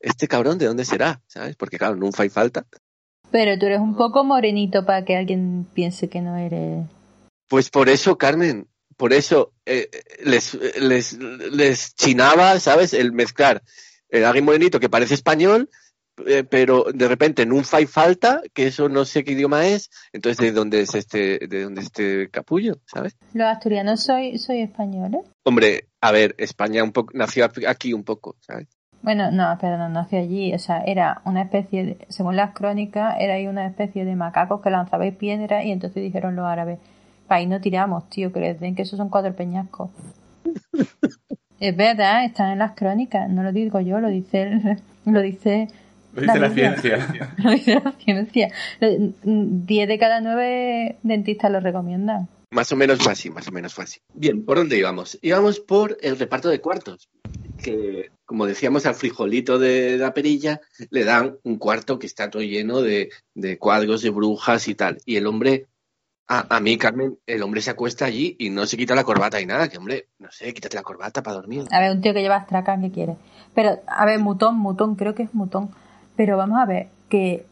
[0.00, 1.22] este cabrón, ¿de dónde será?
[1.26, 1.56] ¿Sabes?
[1.56, 2.66] Porque, claro, no hay falta.
[3.30, 6.86] Pero tú eres un poco morenito para que alguien piense que no eres.
[7.48, 9.88] Pues por eso, Carmen, por eso eh,
[10.24, 12.94] les, les, les chinaba, ¿sabes?
[12.94, 13.62] El mezclar
[14.14, 15.68] el alguien morenito que parece español,
[16.26, 20.38] eh, pero de repente no hay falta, que eso no sé qué idioma es, entonces
[20.38, 23.16] de dónde es este, de dónde es este capullo, ¿sabes?
[23.32, 25.22] Los asturianos soy, soy españoles.
[25.42, 28.68] Hombre, a ver, España un poco, nació aquí un poco, ¿sabes?
[29.02, 30.54] Bueno, no, pero no nació allí.
[30.54, 34.62] O sea, era una especie, de, según las crónicas, era ahí una especie de macacos
[34.62, 36.78] que lanzabais piedras y entonces dijeron los árabes,
[37.28, 39.90] ahí no tiramos, tío, que les den que esos son cuatro peñascos.
[41.60, 45.68] es verdad, están en las crónicas, no lo digo yo, lo dice lo dice
[46.14, 47.34] Lo dice la ciencia.
[47.38, 48.48] lo dice la ciencia.
[48.80, 48.88] Lo-
[49.22, 52.28] Diez de cada nueve dentistas lo recomiendan.
[52.50, 53.98] Más o menos fue así, más o menos fue así.
[54.14, 55.18] Bien, ¿por dónde íbamos?
[55.22, 57.08] Íbamos por el reparto de cuartos.
[57.62, 60.60] Que, como decíamos, al frijolito de la perilla
[60.90, 64.98] le dan un cuarto que está todo lleno de, de cuadros de brujas y tal.
[65.04, 65.66] Y el hombre,
[66.28, 69.40] a, a mí, Carmen, el hombre se acuesta allí y no se quita la corbata
[69.40, 69.68] y nada.
[69.68, 71.64] Que, hombre, no sé, quítate la corbata para dormir.
[71.72, 73.16] A ver, un tío que lleva astracán que quiere.
[73.54, 75.70] Pero, a ver, mutón, mutón, creo que es mutón.
[76.16, 77.46] Pero vamos a ver que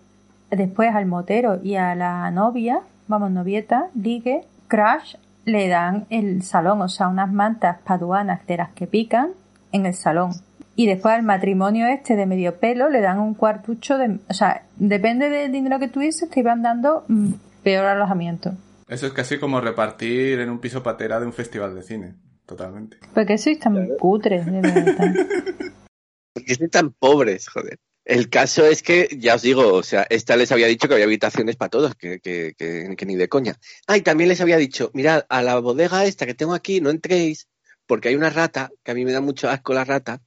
[0.51, 6.81] después al motero y a la novia, vamos, novieta, ligue, crash, le dan el salón,
[6.83, 9.31] o sea, unas mantas paduanas de las que pican
[9.73, 10.33] en el salón.
[10.75, 14.19] Y después al matrimonio este de medio pelo le dan un cuartucho de...
[14.29, 17.33] O sea, depende del dinero que tuviese, te iban dando mm,
[17.63, 18.53] peor alojamiento.
[18.89, 22.15] Eso es casi como repartir en un piso patera de un festival de cine.
[22.47, 22.99] Totalmente.
[23.15, 25.15] Porque sois tan cutres, de verdad.
[26.35, 27.79] Porque soy tan pobres, joder.
[28.05, 31.07] El caso es que, ya os digo, o sea, esta les había dicho que había
[31.07, 33.57] habitaciones para todos, que, que, que, que ni de coña.
[33.87, 36.91] Ah, y también les había dicho, mirad, a la bodega esta que tengo aquí no
[36.91, 37.49] entréis,
[37.87, 40.21] porque hay una rata, que a mí me da mucho asco la rata,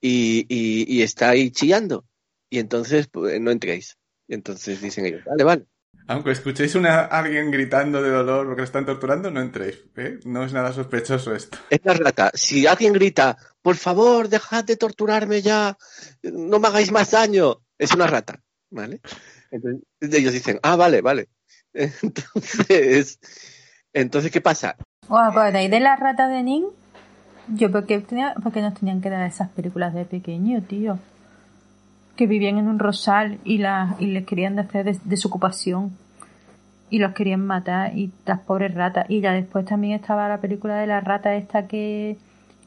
[0.00, 2.06] y, y, y está ahí chillando.
[2.48, 3.96] Y entonces, pues, no entréis.
[4.28, 5.66] Y entonces dicen ellos, vale, vale.
[6.08, 9.82] Aunque escuchéis una, a alguien gritando de dolor porque lo están torturando, no entréis.
[9.96, 10.20] ¿eh?
[10.24, 11.58] No es nada sospechoso esto.
[11.68, 12.30] Es la rata.
[12.34, 15.76] Si alguien grita, por favor, dejad de torturarme ya,
[16.22, 18.40] no me hagáis más daño, es una rata,
[18.70, 19.00] ¿vale?
[19.50, 21.28] Entonces ellos dicen, ah, vale, vale.
[21.74, 23.18] Entonces,
[23.92, 24.76] entonces ¿qué pasa?
[25.08, 26.64] ¿Os acordáis de la rata de Nin?
[27.48, 30.98] Yo, porque tenía, porque nos tenían que dar esas películas de pequeño, tío?
[32.16, 35.92] Que vivían en un rosal y, la, y les querían hacer des- desocupación.
[36.88, 39.06] Y los querían matar, y las pobres ratas.
[39.10, 42.16] Y ya después también estaba la película de la rata esta que,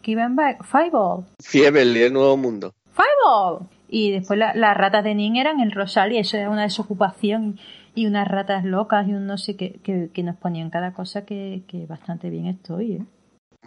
[0.01, 1.23] que iba en ba- Fireball.
[1.41, 2.73] Fiebre, el nuevo mundo.
[2.91, 3.67] ¡Fireball!
[3.87, 7.57] Y después la- las ratas de Nin eran el rosal y eso era una desocupación
[7.95, 11.25] y unas ratas locas y un no sé qué que, que nos ponían cada cosa
[11.25, 13.01] que, que bastante bien estoy, ¿eh?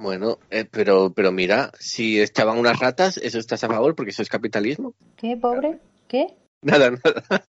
[0.03, 4.22] Bueno, eh, pero, pero mira, si echaban unas ratas, eso estás a favor porque eso
[4.22, 4.96] es capitalismo.
[5.16, 5.78] ¿Qué, pobre?
[6.09, 6.26] ¿Qué?
[6.62, 7.46] Nada, nada.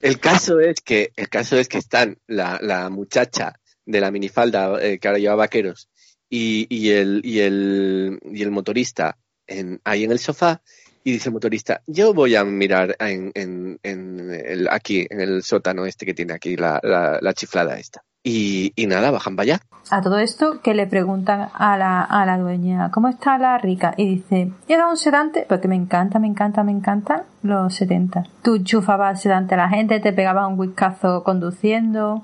[0.00, 4.82] El caso es que, el caso es que están la, la muchacha de la minifalda
[4.82, 5.88] eh, que ahora lleva vaqueros
[6.28, 10.62] y, y el, y el, y el motorista en, ahí en el sofá
[11.04, 15.42] y dice el motorista, yo voy a mirar en, en, en el, aquí, en el
[15.42, 18.02] sótano este que tiene aquí la, la, la chiflada esta.
[18.26, 19.60] Y, y nada, bajan para allá.
[19.90, 23.92] A todo esto que le preguntan a la, a la dueña, ¿cómo está la rica?
[23.98, 28.24] Y dice, era un sedante, porque me encanta, me encanta, me encanta los 70.
[28.42, 32.22] Tú chufabas sedante a la gente, te pegabas un whiskazo conduciendo,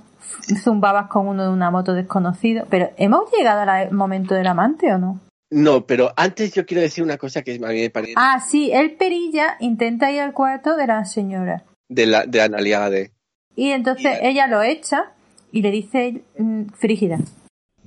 [0.62, 2.64] zumbabas con uno de una moto desconocido.
[2.70, 5.20] Pero ¿hemos llegado al momento del amante o no?
[5.51, 8.70] No, pero antes yo quiero decir una cosa que a mí me parece Ah, sí,
[8.72, 11.64] el perilla intenta ir al cuarto de la señora.
[11.88, 13.11] de, la, de Analia de
[13.57, 15.12] Y entonces ella lo echa
[15.53, 17.18] y le dice mm, frígida.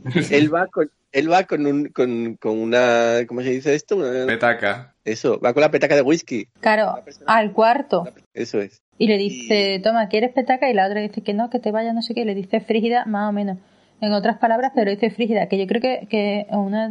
[0.32, 3.95] él va con él va con un con, con una ¿cómo se dice esto?
[3.97, 4.95] Una- Petaca.
[5.05, 6.47] eso, va con la petaca de whisky.
[6.59, 6.95] Claro,
[7.28, 8.07] al cuarto.
[8.34, 8.82] Eso es.
[8.97, 10.70] Y le dice, toma, ¿quieres petaca?
[10.70, 12.26] Y la otra dice que no, que te vaya, no sé qué.
[12.26, 13.57] Le dice frígida, más o menos.
[14.01, 16.89] En otras palabras, pero dice frígida, que yo creo que, que una-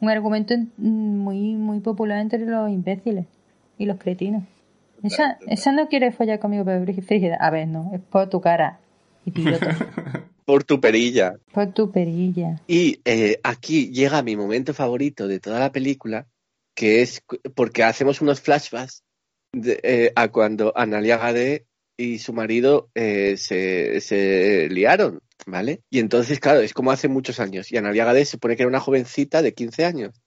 [0.00, 3.26] un argumento muy, muy popular entre los imbéciles
[3.78, 4.44] y los cretinos.
[5.02, 7.36] Esa, esa no quiere follar conmigo, pero frígida.
[7.36, 8.80] A ver, no, es por tu cara,
[9.24, 9.76] idiota.
[10.46, 11.36] Por tu perilla.
[11.52, 12.60] por tu perilla.
[12.66, 16.26] Y eh, aquí llega mi momento favorito de toda la película,
[16.74, 17.22] que es
[17.54, 19.04] porque hacemos unos flashbacks
[19.52, 25.82] de, eh, a cuando Analia Gade y su marido eh, se, se liaron, ¿vale?
[25.90, 27.70] Y entonces, claro, es como hace muchos años.
[27.72, 30.20] Y Analia Gade se supone que era una jovencita de 15 años.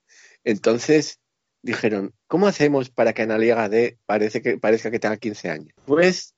[0.43, 1.19] Entonces
[1.61, 5.73] dijeron, ¿cómo hacemos para que Analia Gade parece que, parezca que tenga 15 años?
[5.85, 6.35] Pues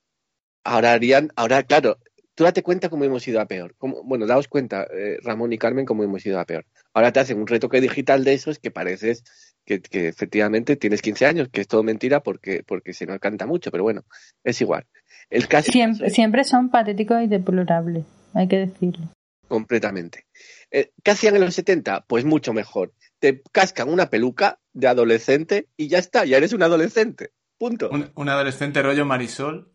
[0.64, 1.98] ahora harían, ahora, claro,
[2.36, 3.76] tú date cuenta cómo hemos ido a peor.
[3.78, 6.66] Cómo- bueno, daos cuenta, eh, Ramón y Carmen, cómo hemos ido a peor.
[6.94, 9.24] Ahora te hacen un retoque digital de esos que pareces
[9.66, 13.48] que, que efectivamente tienes 15 años, que es todo mentira porque, porque se nos canta
[13.48, 14.04] mucho, pero bueno,
[14.44, 14.86] es igual.
[15.32, 18.06] El caso Siempre, siempre son patéticos y deplorables,
[18.36, 19.08] hay que decirlo.
[19.48, 20.26] completamente.
[20.72, 22.06] Eh, ¿Qué hacían en los 70?
[22.08, 22.94] Pues mucho mejor.
[23.20, 27.32] Te cascan una peluca de adolescente y ya está, ya eres un adolescente.
[27.58, 27.90] Punto.
[27.90, 29.72] Un, un adolescente rollo Marisol.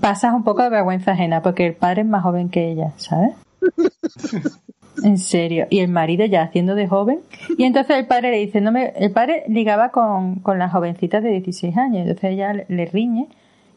[0.00, 3.34] Pasas un poco de vergüenza ajena porque el padre es más joven que ella, ¿sabes?
[5.02, 5.66] En serio.
[5.70, 7.20] Y el marido ya haciendo de joven.
[7.56, 8.92] Y entonces el padre le dice, no me...
[8.96, 12.02] el padre ligaba con, con las jovencitas de 16 años.
[12.02, 13.28] Entonces ella le, le riñe.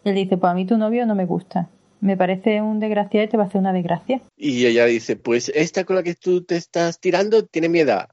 [0.03, 1.69] Y él dice, pues a mí tu novio no me gusta.
[2.05, 4.21] Me parece un desgraciado y te va a hacer una desgracia.
[4.37, 8.09] Y ella dice, pues esta con la que tú te estás tirando tiene mi edad,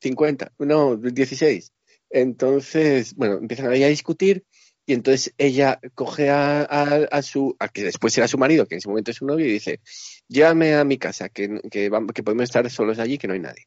[0.00, 1.72] 50, no, 16.
[2.10, 4.44] Entonces, bueno, empiezan ahí a discutir
[4.84, 9.10] y entonces ella coge a, su, que después era su marido, que en ese momento
[9.12, 9.80] es su novio, y dice,
[10.28, 13.40] llévame a mi casa, que, que, vam- que podemos estar solos allí, que no hay
[13.40, 13.64] nadie.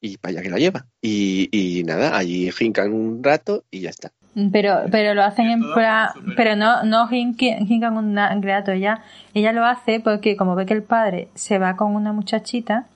[0.00, 0.88] Y para allá que la lleva.
[1.00, 4.12] Y, y nada, allí jincan un rato y ya está.
[4.50, 8.70] Pero, pero lo hacen en súper- pero no, no jincan un grato.
[8.72, 9.02] Ella,
[9.34, 12.86] ella lo hace porque como ve que el padre se va con una muchachita,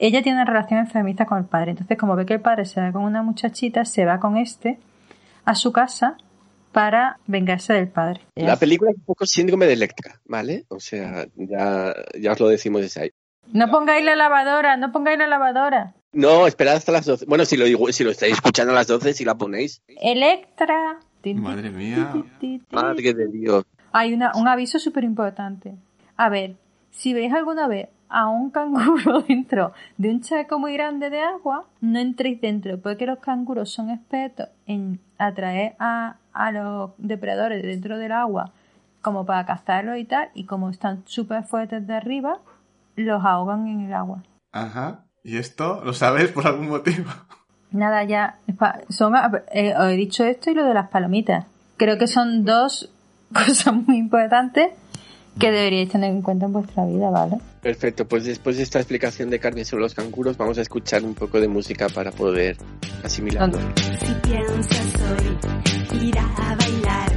[0.00, 1.70] ella tiene una relación enfermiza con el padre.
[1.70, 4.78] Entonces, como ve que el padre se va con una muchachita, se va con este
[5.44, 6.16] a su casa
[6.72, 8.20] para vengarse del padre.
[8.34, 10.64] La película es un poco síndrome de Electra, ¿vale?
[10.68, 13.10] O sea, ya, ya os lo decimos desde ahí.
[13.52, 15.94] No pongáis la lavadora, no pongáis la lavadora.
[16.12, 17.24] No, esperad hasta las 12.
[17.26, 19.82] Bueno, si lo, digo- si lo estáis escuchando a las 12, si la ponéis.
[20.00, 20.98] Electra.
[21.34, 22.12] Madre mía.
[22.70, 23.64] Madre de Dios.
[23.92, 25.74] Hay una, un aviso súper importante.
[26.16, 26.56] A ver,
[26.90, 31.66] si veis alguna vez a un canguro dentro de un charco muy grande de agua,
[31.80, 37.96] no entréis dentro, porque los canguros son expertos en atraer a, a los depredadores dentro
[37.98, 38.52] del agua
[39.00, 42.38] como para cazarlos y tal, y como están súper fuertes de arriba,
[42.96, 44.22] los ahogan en el agua.
[44.52, 45.04] Ajá.
[45.24, 47.10] ¿Y esto lo sabes por algún motivo?
[47.70, 48.38] Nada, ya.
[48.90, 49.14] Son,
[49.52, 51.46] eh, os he dicho esto y lo de las palomitas.
[51.76, 52.90] Creo que son dos
[53.32, 54.70] cosas muy importantes
[55.38, 57.38] que deberíais tener en cuenta en vuestra vida, ¿vale?
[57.62, 61.14] Perfecto, pues después de esta explicación de Carmen sobre los canguros, vamos a escuchar un
[61.14, 62.58] poco de música para poder
[63.02, 63.58] asimilarlo.
[63.76, 67.12] Si piensas hoy ir a bailar,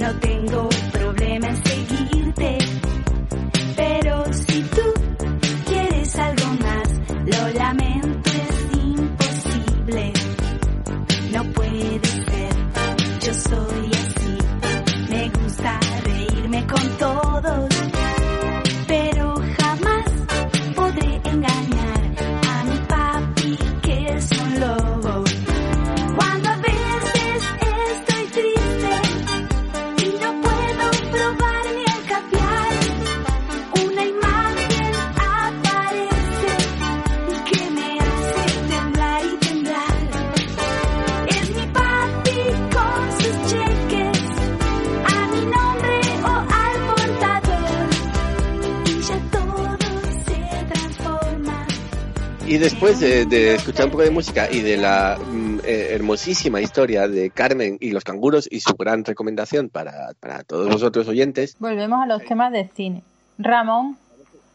[0.00, 2.58] no tengo problema en seguirte.
[3.76, 5.13] Pero si tú
[7.26, 10.12] lo lamento, es imposible.
[11.32, 12.54] No puede ser,
[13.20, 14.38] yo soy así.
[15.10, 17.73] Me gusta reírme con todos,
[52.54, 56.60] Y después de, de escuchar un poco de música y de la mm, eh, hermosísima
[56.60, 61.08] historia de Carmen y los canguros y su gran recomendación para, para todos los otros
[61.08, 63.02] oyentes, Volvemos a los temas del cine.
[63.38, 63.98] Ramón,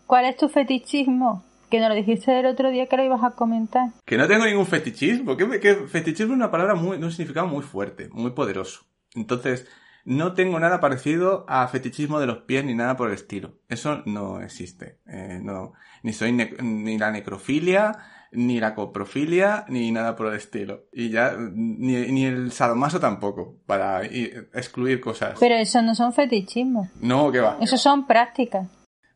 [0.08, 1.43] ¿cuál es tu fetichismo?
[1.70, 3.89] Que nos lo dijiste el otro día que lo ibas a comentar.
[4.06, 5.36] Que no tengo ningún fetichismo.
[5.36, 8.86] Que, que fetichismo es una palabra muy, de un significado muy fuerte, muy poderoso.
[9.14, 9.68] Entonces,
[10.10, 13.53] no tengo nada parecido a fetichismo de los pies ni nada por el estilo.
[13.70, 14.99] Eso no existe.
[15.07, 17.91] Eh, no, ni soy ne- ni la necrofilia,
[18.32, 20.86] ni la coprofilia, ni nada por el estilo.
[20.91, 25.38] Y ya, ni, ni el sadomaso tampoco, para excluir cosas.
[25.39, 26.88] Pero eso no son fetichismos.
[27.01, 27.57] No, que va.
[27.62, 28.68] Eso son prácticas.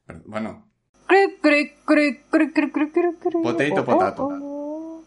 [0.05, 0.67] Pero, Bueno,
[3.19, 3.41] cri.
[3.41, 5.03] Potato, oh,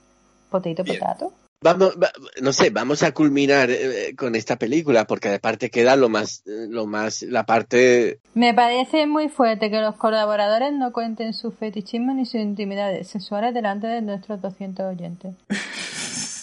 [0.89, 1.46] potato.
[1.61, 6.09] Vamos, va- no sé, vamos a culminar eh, con esta película porque aparte queda lo
[6.09, 11.33] más, eh, lo más, la parte Me parece muy fuerte que los colaboradores no cuenten
[11.35, 15.35] sus fetichismos ni sus intimidades sexuales delante de nuestros 200 oyentes.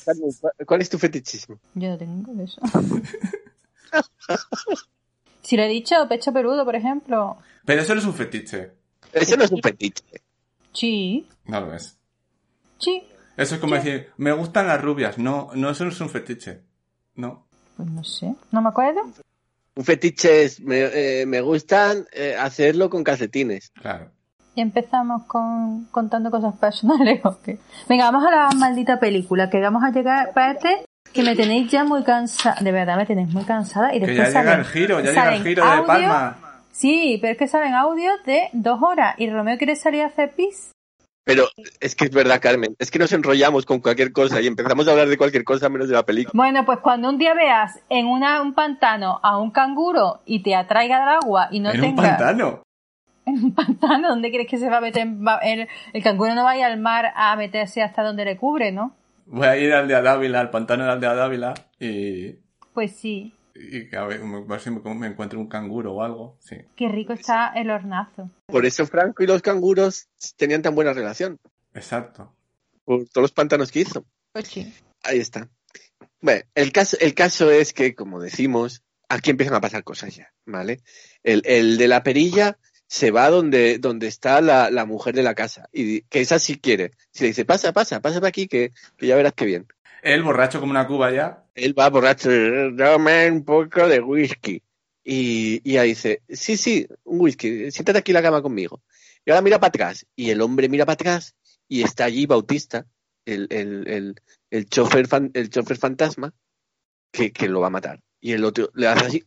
[0.05, 1.57] ¿cuál- ¿cuál es tu fetichismo?
[1.75, 2.61] Yo no tengo eso.
[5.41, 7.37] si lo he dicho, pecho peludo, por ejemplo.
[7.65, 8.71] pero eso no es un fetiche.
[9.11, 10.03] Eso no es un fetiche.
[10.73, 11.95] Sí, No lo es.
[12.79, 13.03] sí.
[13.37, 15.17] Eso es como decir, me gustan las rubias.
[15.17, 16.61] No, no, eso no es un fetiche.
[17.15, 17.45] No.
[17.77, 19.01] Pues no sé, no me acuerdo.
[19.75, 20.81] Un fetiche es, me,
[21.21, 23.71] eh, me gustan eh, hacerlo con calcetines.
[23.81, 24.11] Claro.
[24.55, 27.21] Y empezamos con contando cosas personales.
[27.25, 27.57] ¿o qué?
[27.89, 31.83] Venga, vamos a la maldita película, que vamos a llegar parte que me tenéis ya
[31.83, 32.57] muy cansada.
[32.61, 33.95] De verdad, me tenéis muy cansada.
[33.95, 36.37] Y Que después ya llega salen- el giro, ya llega el giro de Palma.
[36.71, 40.33] Sí, pero es que salen audios de dos horas y Romeo quiere salir a hacer
[40.35, 40.71] pis.
[41.25, 41.45] Pero
[41.79, 44.91] es que es verdad, Carmen, es que nos enrollamos con cualquier cosa y empezamos a
[44.91, 46.31] hablar de cualquier cosa menos de la película.
[46.35, 50.53] Bueno, pues cuando un día veas en una- un pantano a un canguro y te
[50.53, 52.63] atraiga al agua y no en un tengas pantano.
[53.25, 55.07] en un pantano, ¿dónde crees que se va a meter?
[55.07, 58.35] Va- El, el canguro no va a ir al mar a meterse hasta donde le
[58.35, 58.93] cubre, ¿no?
[59.25, 62.35] Voy a ir al de Dávila, al pantano de Aldea Dávila y,
[62.73, 66.37] Pues sí, y que a ver, a ver si me, encuentro un canguro o algo.
[66.39, 66.57] Sí.
[66.75, 68.29] qué rico está el hornazo.
[68.47, 71.39] Por eso Franco y los canguros tenían tan buena relación.
[71.73, 72.33] Exacto.
[72.83, 74.05] Por todos los pantanos que hizo.
[74.31, 74.73] Pues sí.
[75.03, 75.49] Ahí está.
[76.21, 80.33] Bueno, el caso, el caso es que, como decimos, aquí empiezan a pasar cosas ya,
[80.45, 80.81] ¿vale?
[81.21, 85.35] El, el de la perilla se va donde, donde está la, la mujer de la
[85.35, 85.67] casa.
[85.71, 86.91] Y que esa sí quiere.
[87.11, 89.67] Si le dice, pasa, pasa, pasa por aquí, que, que ya verás qué bien.
[90.03, 91.45] Él, borracho como una cuba ya.
[91.55, 92.29] Él va borracho,
[92.73, 94.61] dame un poco de whisky.
[95.03, 98.81] Y, y dice, sí, sí, un whisky, siéntate aquí en la cama conmigo.
[99.25, 100.05] Y ahora mira para atrás.
[100.15, 101.35] Y el hombre mira para atrás
[101.67, 102.85] y está allí Bautista,
[103.25, 104.15] el, el, el,
[104.51, 106.33] el, chofer, el chofer fantasma,
[107.11, 107.99] que, que lo va a matar.
[108.19, 109.23] Y el otro le hace así,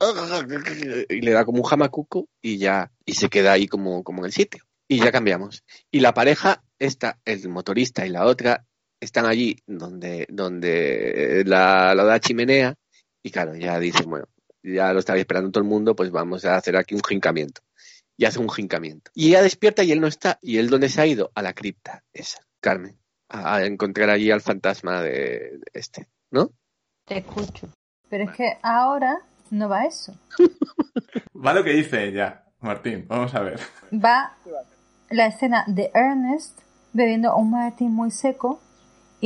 [1.09, 4.27] y le da como un jamacuco y ya, y se queda ahí como, como en
[4.27, 4.65] el sitio.
[4.89, 5.65] Y ya cambiamos.
[5.91, 8.65] Y la pareja, esta, el motorista y la otra,
[9.01, 12.75] están allí donde, donde la, la da chimenea,
[13.23, 14.27] y claro, ya dicen, bueno,
[14.63, 17.63] ya lo estaba esperando todo el mundo, pues vamos a hacer aquí un jincamiento.
[18.19, 19.11] Y hace un jincamiento.
[19.15, 20.39] Y ella despierta y él no está.
[20.41, 21.31] ¿Y él dónde se ha ido?
[21.35, 22.99] A la cripta, esa, Carmen.
[23.29, 26.51] A, a encontrar allí al fantasma de, de este, ¿no?
[27.05, 27.69] Te escucho.
[28.09, 29.19] Pero es que ahora
[29.51, 30.15] no va eso.
[31.37, 32.45] Va lo que dice ella.
[32.61, 33.61] Martín, vamos a ver.
[33.93, 34.37] Va
[35.11, 36.59] la escena de Ernest
[36.93, 38.61] bebiendo un martín muy seco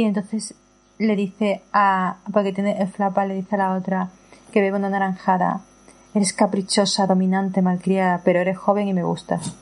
[0.01, 0.55] y entonces
[0.99, 2.19] le dice a...
[2.33, 4.11] porque tiene el flapa, le dice a la otra
[4.53, 5.65] que bebe una naranjada.
[6.15, 9.55] Eres caprichosa, dominante, malcriada, pero eres joven y me gustas.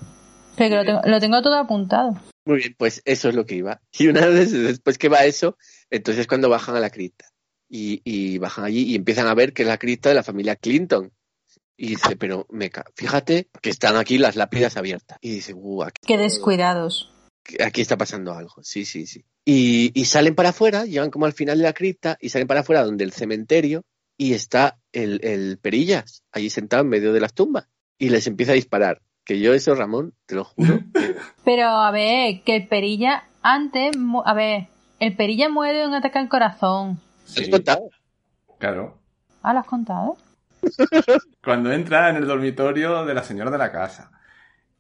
[0.57, 2.19] Pero que lo tengo, lo tengo todo apuntado.
[2.47, 3.81] Muy bien, pues eso es lo que iba.
[3.99, 5.57] Y una vez después que va eso,
[5.91, 7.27] entonces cuando bajan a la cripta.
[7.71, 10.57] Y, y bajan allí y empiezan a ver que es la cripta de la familia
[10.57, 11.13] Clinton.
[11.77, 15.19] Y dice, pero meca, fíjate que están aquí las lápidas abiertas.
[15.21, 17.13] Y dice, uh, aquí, Qué descuidados.
[17.65, 18.55] aquí está pasando algo.
[18.63, 19.25] Sí, sí, sí.
[19.51, 22.61] Y, y salen para afuera, llegan como al final de la cripta y salen para
[22.61, 23.83] afuera donde el cementerio
[24.19, 27.67] y está el, el Perillas allí sentado en medio de las tumbas.
[27.97, 29.01] Y les empieza a disparar.
[29.25, 30.81] Que yo eso, Ramón, te lo juro.
[31.47, 34.67] Pero a ver, que el perilla antes, a ver,
[35.01, 37.01] el perilla muere de un ataque al corazón.
[37.35, 37.89] ¿Te has contado?
[38.59, 38.99] Claro.
[39.43, 40.19] Ah, ¿lo has contado?
[41.43, 44.11] Cuando entra en el dormitorio de la señora de la casa.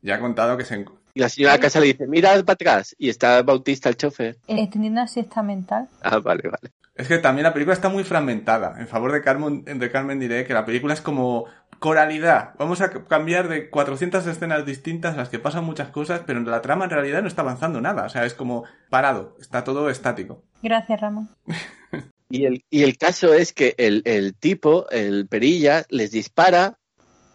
[0.02, 0.84] Ya ha contado que se...
[1.18, 2.94] Y la señora de casa le dice, mira para atrás.
[2.96, 4.36] Y está Bautista, el chofer.
[4.46, 5.88] He tenido una siesta mental.
[6.00, 6.72] Ah, vale, vale.
[6.94, 8.76] Es que también la película está muy fragmentada.
[8.78, 11.46] En favor de Carmen, de Carmen diré que la película es como
[11.80, 12.54] coralidad.
[12.56, 16.62] Vamos a cambiar de 400 escenas distintas en las que pasan muchas cosas, pero la
[16.62, 18.04] trama en realidad no está avanzando nada.
[18.04, 19.36] O sea, es como parado.
[19.40, 20.44] Está todo estático.
[20.62, 21.30] Gracias, Ramón.
[22.30, 26.78] Y el, y el caso es que el, el tipo, el perilla, les dispara,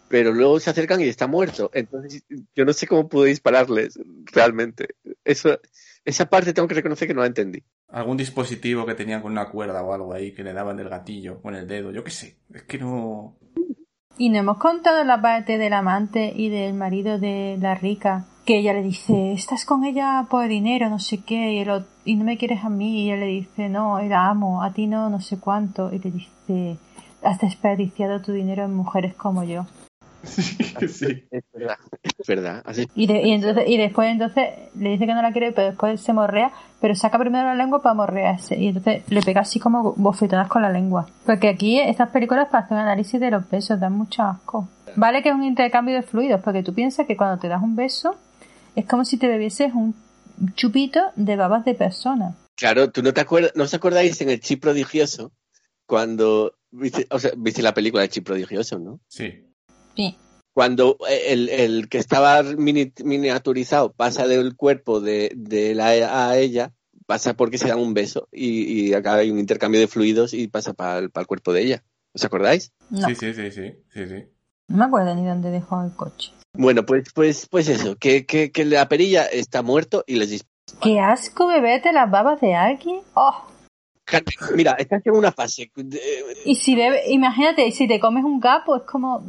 [0.08, 1.70] pero luego se acercan y está muerto.
[1.74, 2.24] Entonces,
[2.54, 3.98] yo no sé cómo pudo dispararles
[4.32, 4.88] realmente.
[5.24, 5.58] Eso,
[6.04, 7.62] esa parte tengo que reconocer que no la entendí.
[7.88, 11.40] Algún dispositivo que tenían con una cuerda o algo ahí que le daban del gatillo
[11.42, 11.90] o en el dedo.
[11.92, 12.36] Yo qué sé.
[12.52, 13.36] Es que no...
[14.16, 18.58] Y no hemos contado la parte del amante y del marido de la rica, que
[18.58, 22.14] ella le dice, estás con ella por dinero, no sé qué, y, el ot- y
[22.14, 25.10] no me quieres a mí, y él le dice, no, la amo, a ti no,
[25.10, 26.76] no sé cuánto, y le dice,
[27.24, 29.66] has desperdiciado tu dinero en mujeres como yo.
[30.88, 31.24] sí.
[31.30, 31.76] Es verdad.
[32.18, 32.62] Es verdad.
[32.64, 34.48] Así- Y, de- y entonces y después entonces
[34.78, 37.82] le dice que no la quiere, pero después se morrea, pero saca primero la lengua
[37.82, 38.56] para morrearse.
[38.58, 41.06] Y entonces le pega así como bofetadas con la lengua.
[41.26, 44.68] Porque aquí estas películas para hacer un análisis de los besos dan mucho asco.
[44.96, 47.74] Vale que es un intercambio de fluidos, porque tú piensas que cuando te das un
[47.76, 48.16] beso
[48.76, 49.94] es como si te bebieses un
[50.54, 52.36] chupito de babas de persona.
[52.56, 55.32] Claro, tú no te acuerdas, ¿no os acordáis en el chip prodigioso?
[55.86, 59.00] Cuando, viste, o sea, viste la película de chip prodigioso, ¿no?
[59.08, 59.44] Sí.
[59.96, 60.16] Sí.
[60.52, 65.88] cuando el, el que estaba mini- miniaturizado pasa del cuerpo de, de la
[66.28, 66.72] a ella,
[67.06, 70.48] pasa porque se dan un beso y, y acá hay un intercambio de fluidos y
[70.48, 71.84] pasa para el, cuerpo de ella.
[72.14, 72.72] ¿Os acordáis?
[72.90, 74.24] No, Sí, sí, sí, sí, sí, sí.
[74.68, 76.30] no me acuerdo ni dónde dejó el coche.
[76.56, 80.50] Bueno, pues, pues, pues eso, que, que, que la perilla está muerto y les dispara.
[80.80, 83.00] ¡Qué asco beberte las babas de alguien!
[83.14, 83.44] ¡Oh!
[84.54, 86.00] Mira, estás en una fase, de-
[86.44, 89.24] Y si bebe, imagínate, si te comes un gapo, es como...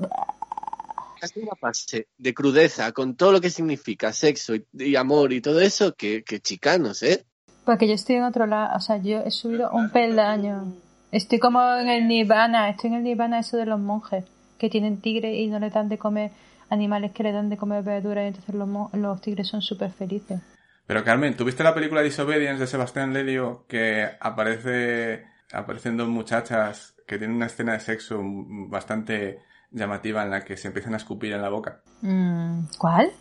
[1.21, 5.41] en una fase de crudeza con todo lo que significa sexo y, y amor y
[5.41, 7.25] todo eso, que, que chicanos, ¿eh?
[7.65, 10.73] Porque yo estoy en otro lado, o sea, yo he subido un peldaño.
[11.11, 14.25] Estoy como en el nirvana, estoy en el nirvana eso de los monjes,
[14.59, 16.31] que tienen tigres y no le dan de comer
[16.69, 20.41] animales que le dan de comer verduras y entonces los, los tigres son súper felices.
[20.87, 27.17] Pero Carmen, ¿tuviste la película Disobedience de Sebastián Lelio que aparece aparecen dos muchachas que
[27.17, 29.39] tienen una escena de sexo bastante
[29.75, 31.81] llamativa en la que se empiezan a escupir en la boca?
[32.01, 33.11] Mm, ¿Cuál?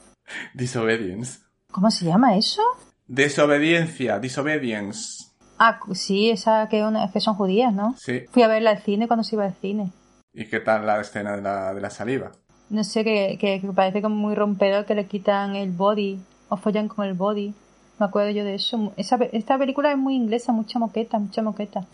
[0.55, 1.41] Disobedience.
[1.71, 2.63] ¿Cómo se llama eso?
[3.07, 5.25] Desobediencia, disobedience.
[5.59, 7.95] Ah, sí, esa que, una, que son judías, ¿no?
[7.99, 8.23] Sí.
[8.31, 9.91] Fui a verla al cine cuando se iba al cine.
[10.33, 12.33] ¿Y qué tal la escena de la, de la saliva?
[12.71, 16.57] No sé, que, que, que parece como muy rompedor que le quitan el body, o
[16.57, 17.55] follan con el body,
[17.99, 18.93] Me acuerdo yo de eso.
[18.97, 21.87] Esa, esta película es muy inglesa, mucha moqueta, mucha moqueta.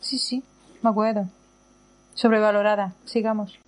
[0.00, 0.42] Sí, sí,
[0.82, 1.26] me acuerdo.
[2.14, 2.92] Sobrevalorada.
[3.04, 3.58] Sigamos.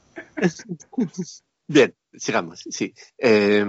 [1.66, 2.94] Bien, sigamos, sí.
[3.16, 3.64] Eh,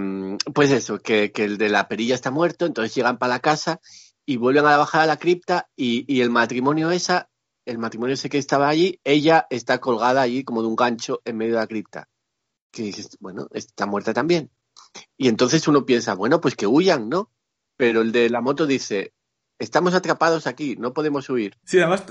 [0.54, 3.80] pues eso, que, el de la perilla está muerto, entonces llegan para la casa
[4.26, 7.30] y vuelven a bajar a la cripta y, el matrimonio esa,
[7.66, 11.38] el matrimonio ese que estaba allí, ella está colgada allí como de un gancho en
[11.38, 12.10] medio de la cripta.
[12.72, 14.52] Que dices, bueno, está muerta también.
[15.18, 17.32] Y entonces uno piensa, bueno, pues que huyan, ¿no?
[17.78, 19.14] Pero el de la moto dice,
[19.58, 21.58] estamos atrapados aquí, no podemos huir.
[21.64, 22.04] Sí, además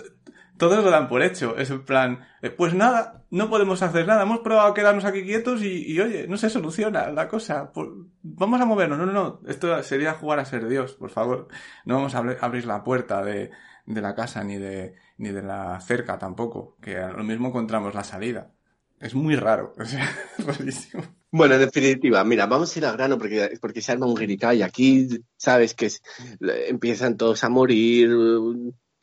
[0.57, 1.57] todos lo dan por hecho.
[1.57, 4.23] Es en plan, eh, pues nada, no podemos hacer nada.
[4.23, 7.73] Hemos probado a quedarnos aquí quietos y, y, oye, no se soluciona la cosa.
[7.73, 7.89] Pues,
[8.23, 8.99] vamos a movernos.
[8.99, 9.41] No, no, no.
[9.47, 11.49] Esto sería jugar a ser Dios, por favor.
[11.85, 13.51] No vamos a abri- abrir la puerta de,
[13.87, 16.77] de la casa ni de, ni de la cerca tampoco.
[16.81, 18.51] Que a lo mismo encontramos la salida.
[19.01, 19.75] Es muy raro.
[20.47, 21.03] O.
[21.37, 24.63] Bueno, en definitiva, mira, vamos a ir al grano porque, porque se arma un guiricay.
[24.63, 25.91] Aquí, sabes que
[26.69, 28.09] empiezan todos a morir,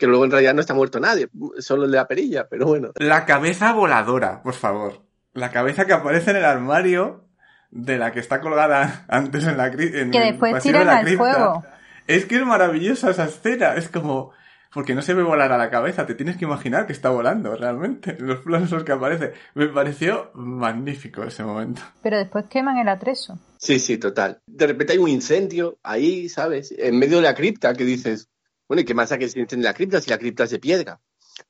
[0.01, 1.29] que luego en realidad no está muerto nadie,
[1.59, 2.89] solo el de la perilla, pero bueno.
[2.95, 5.03] La cabeza voladora, por favor.
[5.33, 7.25] La cabeza que aparece en el armario
[7.69, 10.97] de la que está colgada antes en la cri- en Que después de tiran la
[10.97, 11.23] al cripta.
[11.33, 11.63] fuego.
[12.07, 13.75] Es que es maravillosa esa escena.
[13.75, 14.31] Es como.
[14.73, 17.53] Porque no se ve volar a la cabeza, te tienes que imaginar que está volando
[17.55, 18.15] realmente.
[18.19, 19.33] Los planos los que aparece.
[19.53, 21.81] Me pareció magnífico ese momento.
[22.01, 23.37] Pero después queman el atrezo.
[23.57, 24.41] Sí, sí, total.
[24.47, 26.73] De repente hay un incendio ahí, ¿sabes?
[26.77, 28.29] En medio de la cripta que dices,
[28.71, 31.01] bueno, ¿y qué más que se incendie la cripta si la cripta es de piedra?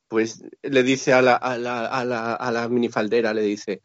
[0.07, 3.83] Pues le dice a la, a la, minifaldera, le dice,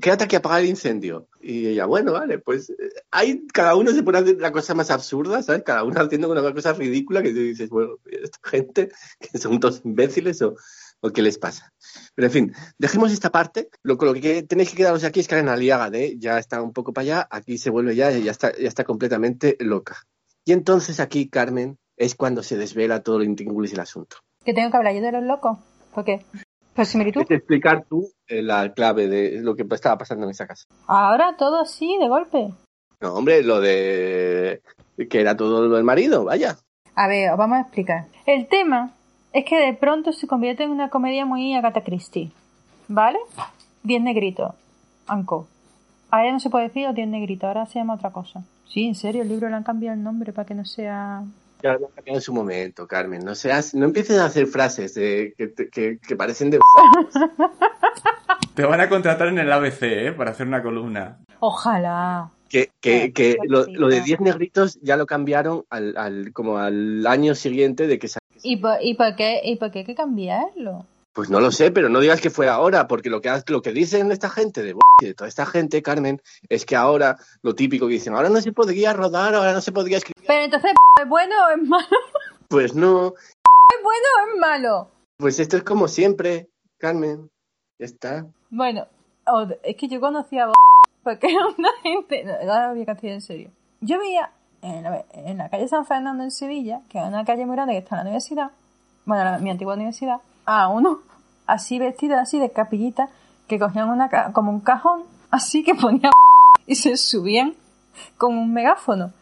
[0.00, 1.28] quédate aquí a apagar el incendio.
[1.40, 2.74] Y ella, bueno, vale, pues eh,
[3.12, 5.62] hay, cada uno se pone a hacer la cosa más absurda, ¿sabes?
[5.62, 8.90] Cada uno haciendo una cosa ridícula que tú dices, bueno, esta gente
[9.20, 10.56] que son todos imbéciles o,
[11.14, 11.72] qué les pasa.
[12.16, 13.68] Pero en fin, dejemos esta parte.
[13.84, 16.92] Lo, que tenéis que quedaros aquí es que Karen Aliaga de ya está un poco
[16.92, 20.08] para allá, aquí se vuelve ya, ya está, ya está completamente loca.
[20.44, 24.16] Y entonces aquí, Carmen, es cuando se desvela todo lo intríngulis del asunto.
[24.44, 25.58] ¿Que tengo que hablar yo de los locos?
[25.94, 26.24] ¿Por qué?
[26.74, 27.22] ¿Por similitud?
[27.22, 30.64] Es explicar tú eh, la clave de lo que estaba pasando en esa casa.
[30.86, 32.52] Ahora todo así, de golpe.
[33.00, 34.62] No, hombre, lo de
[35.10, 36.56] que era todo lo del marido, vaya.
[36.94, 38.06] A ver, os vamos a explicar.
[38.26, 38.92] El tema
[39.32, 42.32] es que de pronto se convierte en una comedia muy Agatha Christie.
[42.88, 43.18] ¿Vale?
[43.82, 44.54] Diez negritos.
[45.06, 45.46] Anco.
[46.10, 48.42] Ahora no se puede decir los diez negritos, ahora se llama otra cosa.
[48.66, 51.22] Sí, en serio, el libro le han cambiado el nombre para que no sea...
[51.62, 53.24] Ya lo cambiado en su momento, Carmen.
[53.24, 56.58] No seas, no empieces a hacer frases de, que, que, que parecen de...
[58.54, 60.12] Te van a contratar en el ABC, ¿eh?
[60.12, 61.18] Para hacer una columna.
[61.40, 62.30] Ojalá.
[62.48, 64.04] Que, que, que lo, lo de claro.
[64.04, 68.56] 10 negritos ya lo cambiaron al, al, como al año siguiente de que sa- ¿Y
[68.56, 70.86] por, y por qué, ¿Y por qué hay que cambiarlo?
[71.18, 73.72] Pues no lo sé, pero no digas que fue ahora, porque lo que, lo que
[73.72, 77.94] dicen esta gente, de, de toda esta gente, Carmen, es que ahora, lo típico que
[77.94, 80.24] dicen, ahora no se podría rodar, ahora no se podría escribir.
[80.28, 80.70] Pero entonces,
[81.02, 81.86] ¿es bueno o es malo?
[82.48, 83.06] Pues no,
[83.74, 84.90] ¿Es bueno o es malo?
[85.16, 86.46] pues esto es como siempre,
[86.78, 87.28] Carmen.
[87.80, 88.26] Ya está.
[88.50, 88.86] Bueno,
[89.64, 90.52] es que yo conocía a
[91.02, 92.22] porque era una gente.
[92.22, 93.50] no, Ahora voy a decir en serio.
[93.80, 94.30] Yo veía
[94.62, 97.72] en la, en la calle San Fernando en Sevilla, que es una calle muy grande
[97.74, 98.52] que está en la universidad,
[99.04, 101.07] bueno, mi antigua universidad, a uno
[101.48, 103.08] así vestido, así de capillita,
[103.48, 106.12] que cogían una ca- como un cajón, así que ponían
[106.66, 107.54] y se subían
[108.16, 109.12] con un megáfono.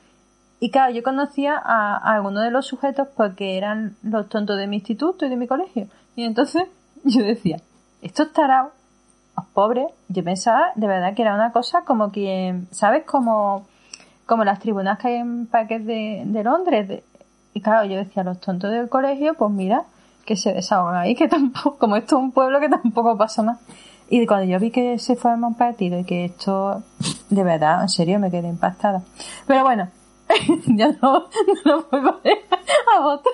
[0.60, 4.66] Y claro, yo conocía a, a algunos de los sujetos porque eran los tontos de
[4.66, 5.86] mi instituto y de mi colegio.
[6.16, 6.64] Y entonces
[7.04, 7.58] yo decía,
[8.02, 8.72] estos tarados,
[9.36, 13.04] los pobres, yo pensaba de verdad que era una cosa como que, ¿sabes?
[13.04, 13.66] Como,
[14.24, 16.88] como las tribunas que hay en parques de, de Londres.
[16.88, 17.04] de-
[17.52, 19.84] y claro, yo decía, los tontos del colegio, pues mira,
[20.26, 23.58] que se desahogan ahí, que tampoco, como esto es un pueblo que tampoco pasa nada.
[24.10, 26.82] Y cuando yo vi que se forma un partido y que esto,
[27.30, 29.02] de verdad, en serio, me quedé impactada.
[29.48, 29.88] Pero bueno,
[30.66, 31.24] ya no,
[31.64, 32.32] no voy
[32.94, 33.32] a votar.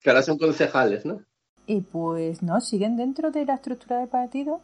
[0.00, 1.18] Que ahora son concejales, ¿no?
[1.66, 4.60] Y pues no, siguen dentro de la estructura del partido.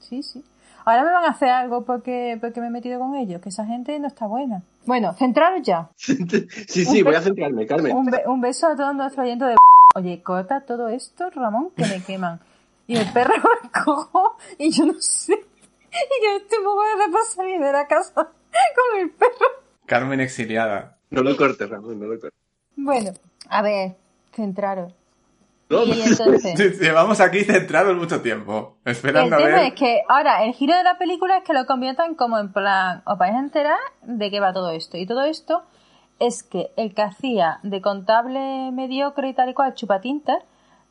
[0.00, 0.42] Sí, sí.
[0.86, 3.66] Ahora me van a hacer algo porque, porque me he metido con ellos, que esa
[3.66, 4.62] gente no está buena.
[4.86, 5.90] Bueno, centraros ya.
[5.96, 6.16] sí,
[6.86, 7.94] sí, voy a centrarme, Carmen.
[7.94, 9.56] Un, be- un beso a todos nuestros oyentes de...
[9.98, 12.38] Oye, corta todo esto, Ramón, que me queman.
[12.86, 13.34] Y el perro
[13.64, 15.32] me cojo y yo no sé.
[15.32, 19.46] Y yo estoy un poco de salir de la casa con el perro.
[19.86, 20.98] Carmen exiliada.
[21.10, 22.38] No lo cortes, Ramón, no lo cortes.
[22.76, 23.10] Bueno,
[23.48, 23.96] a ver,
[24.32, 24.92] centraros.
[25.68, 26.78] No, Y entonces...
[26.80, 29.66] Llevamos aquí centrados mucho tiempo, El esperando a tema ver.
[29.66, 33.02] es que ahora el giro de la película es que lo conviertan como en plan,
[33.04, 34.96] os vais a enterar de qué va todo esto.
[34.96, 35.64] Y todo esto
[36.18, 40.42] es que el que hacía de contable mediocre y tal y cual, chupatintas,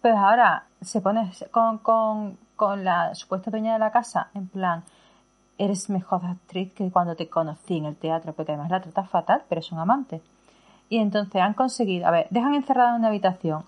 [0.01, 4.83] pues ahora se pone con, con, con la supuesta dueña de la casa, en plan,
[5.57, 9.43] eres mejor actriz que cuando te conocí en el teatro, porque además la tratas fatal,
[9.49, 10.21] pero son amantes.
[10.89, 13.63] Y entonces han conseguido, a ver, dejan encerrada en una habitación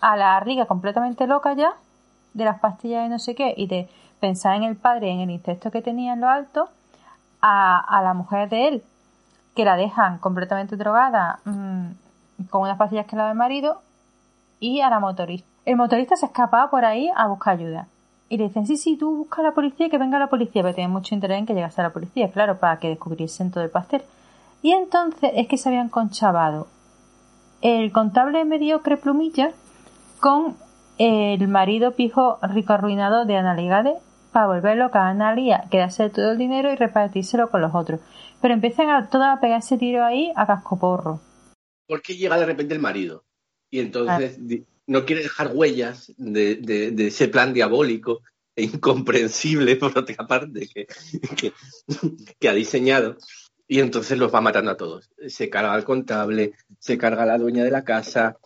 [0.00, 1.72] a la riga completamente loca ya,
[2.34, 3.88] de las pastillas y no sé qué, y de
[4.18, 6.68] pensar en el padre en el incesto que tenía en lo alto,
[7.40, 8.84] a, a la mujer de él,
[9.54, 13.80] que la dejan completamente drogada mm, con unas pastillas que le da el marido,
[14.60, 15.48] y a la motorista.
[15.64, 17.88] El motorista se escapaba por ahí a buscar ayuda.
[18.28, 20.74] Y le dicen, sí, sí, tú busca a la policía que venga la policía, pero
[20.74, 23.70] tienen mucho interés en que llegase a la policía, claro, para que descubriesen todo el
[23.70, 24.02] pastel.
[24.62, 26.68] Y entonces es que se habían conchavado
[27.62, 29.50] el contable mediocre plumilla
[30.20, 30.56] con
[30.98, 33.94] el marido pijo rico arruinado de Analigade
[34.32, 38.00] para volverlo a Analia, quedarse todo el dinero y repartírselo con los otros.
[38.40, 41.20] Pero empiezan a todas a pegarse tiro ahí a cascoporro.
[41.86, 43.24] ¿Por qué llega de repente el marido?
[43.70, 48.22] Y entonces di- no quiere dejar huellas de, de- de ese plan diabólico
[48.56, 50.86] e incomprensible, por otra parte, que,
[51.36, 51.52] que,
[52.38, 53.16] que ha diseñado.
[53.68, 55.10] Y entonces los va matando a todos.
[55.28, 58.36] Se carga al contable, se carga a la dueña de la casa,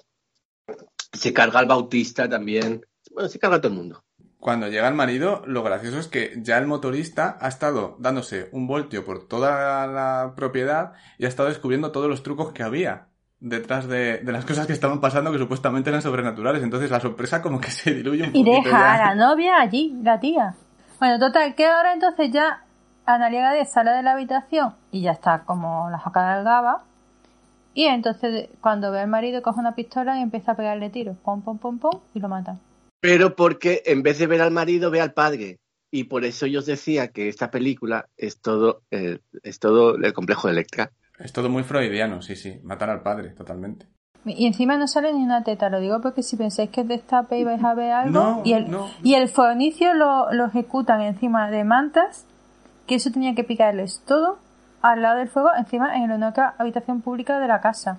[1.13, 2.85] se carga al bautista también.
[3.11, 4.04] Bueno, se carga a todo el mundo.
[4.45, 8.67] Cuando llega el marido, lo gracioso es que ya el motorista ha estado dándose un
[8.67, 13.07] voltio por toda la propiedad y ha estado descubriendo todos los trucos que había
[13.41, 16.63] detrás de, de las cosas que estaban pasando que supuestamente eran sobrenaturales.
[16.63, 18.93] Entonces la sorpresa como que se diluye un Y poquito deja ya.
[18.93, 20.55] a la novia allí, la tía.
[20.99, 22.65] Bueno, total, que ahora entonces ya
[23.07, 26.83] Analia sale de la habitación y ya está como la jaca del gaba.
[27.73, 31.17] Y entonces cuando ve al marido coge una pistola y empieza a pegarle tiros.
[31.25, 32.57] Pom, pom, pom, pom, y lo mata.
[33.05, 35.59] Pero porque en vez de ver al marido, ve al padre.
[35.91, 40.15] Y por eso yo os decía que esta película es todo, eh, es todo el
[40.15, 40.91] complejo de Electra.
[41.19, 42.59] Es todo muy freudiano, sí, sí.
[42.63, 43.87] Matar al padre, totalmente.
[44.25, 47.39] Y encima no sale ni una teta, lo digo porque si pensáis que es destape
[47.39, 48.11] y vais a ver algo.
[48.11, 48.91] No, y, el, no.
[49.03, 52.25] y el fornicio lo, lo ejecutan encima de mantas,
[52.87, 54.39] que eso tenía que picarles todo
[54.81, 57.99] al lado del fuego, encima en la única habitación pública de la casa.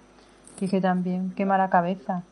[0.58, 2.24] Que, que también, qué mala cabeza.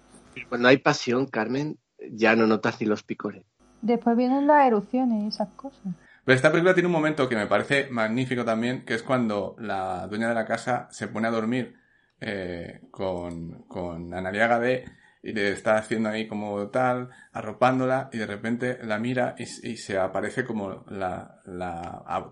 [0.50, 1.78] Cuando hay pasión, Carmen,
[2.12, 3.44] ya no notas ni los picores.
[3.82, 5.94] Después vienen las erupciones y esas cosas.
[6.26, 10.08] Pero esta película tiene un momento que me parece magnífico también, que es cuando la
[10.08, 11.76] dueña de la casa se pone a dormir
[12.22, 14.86] eh, con, con Analia Gade
[15.22, 19.78] y le está haciendo ahí como tal, arropándola, y de repente la mira y, y
[19.78, 21.42] se aparece como la,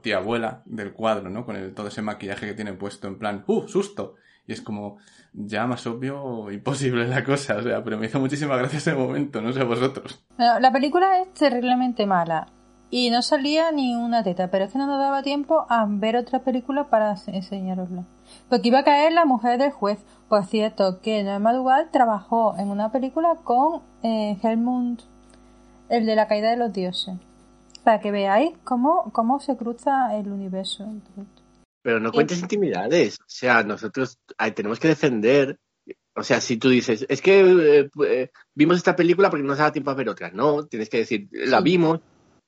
[0.02, 1.46] tía abuela del cuadro, ¿no?
[1.46, 3.68] Con el, todo ese maquillaje que tiene puesto en plan, ¡uh!
[3.68, 4.16] ¡Susto!
[4.48, 4.98] Y es como
[5.34, 9.42] ya más obvio imposible la cosa, o sea, pero me hizo muchísima gracia ese momento,
[9.42, 10.24] no sé vosotros.
[10.38, 12.48] La película es terriblemente mala.
[12.94, 16.18] Y no salía ni una teta, pero es que no nos daba tiempo a ver
[16.18, 18.04] otra película para enseñarosla.
[18.50, 20.00] Porque iba a caer la mujer del juez.
[20.28, 25.04] Por cierto, que Noé Madugal trabajó en una película con eh, Helmut,
[25.88, 27.16] el de la caída de los dioses.
[27.86, 30.86] Para que veáis cómo, cómo se cruza el universo.
[31.82, 33.18] Pero no cuentes intimidades.
[33.22, 35.58] O sea, nosotros ay, tenemos que defender.
[36.14, 37.40] O sea, si tú dices, es que
[37.80, 40.30] eh, eh, vimos esta película porque no nos daba tiempo a ver otra.
[40.32, 41.64] No, tienes que decir, la Sí.
[41.64, 42.00] vimos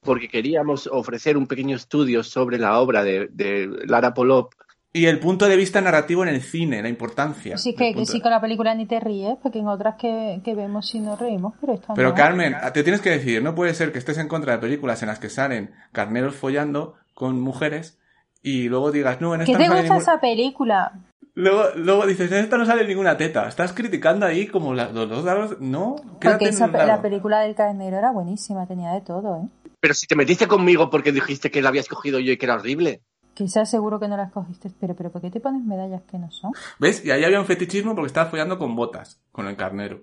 [0.02, 4.54] porque queríamos ofrecer un pequeño estudio sobre la obra de, de Lara Polop.
[4.96, 7.58] Y el punto de vista narrativo en el cine, la importancia.
[7.58, 10.54] Sí, que, sí de- con la película ni te ríes, porque en otras que, que
[10.54, 12.16] vemos sí nos reímos, pero esta Pero no.
[12.16, 15.08] Carmen, te tienes que decir, no puede ser que estés en contra de películas en
[15.08, 17.98] las que salen carneros follando con mujeres
[18.44, 20.02] y luego digas, no, en ¿Qué esta te no sale gusta ninguna...
[20.14, 20.91] esa película?
[21.36, 23.48] Luego, luego dices, en esta no sale ninguna teta.
[23.48, 25.57] Estás criticando ahí como la- los dos lados...
[25.60, 29.48] No, Porque esa, la película del carnero era buenísima, tenía de todo, ¿eh?
[29.80, 32.56] Pero si te metiste conmigo porque dijiste que la había escogido yo y que era
[32.56, 33.02] horrible.
[33.34, 36.30] Quizás seguro que no la escogiste, pero, pero ¿por qué te pones medallas que no
[36.30, 36.52] son?
[36.80, 37.03] ¿Ves?
[37.03, 40.02] Y ahí había un fetichismo porque estaba follando con botas, con el carnero.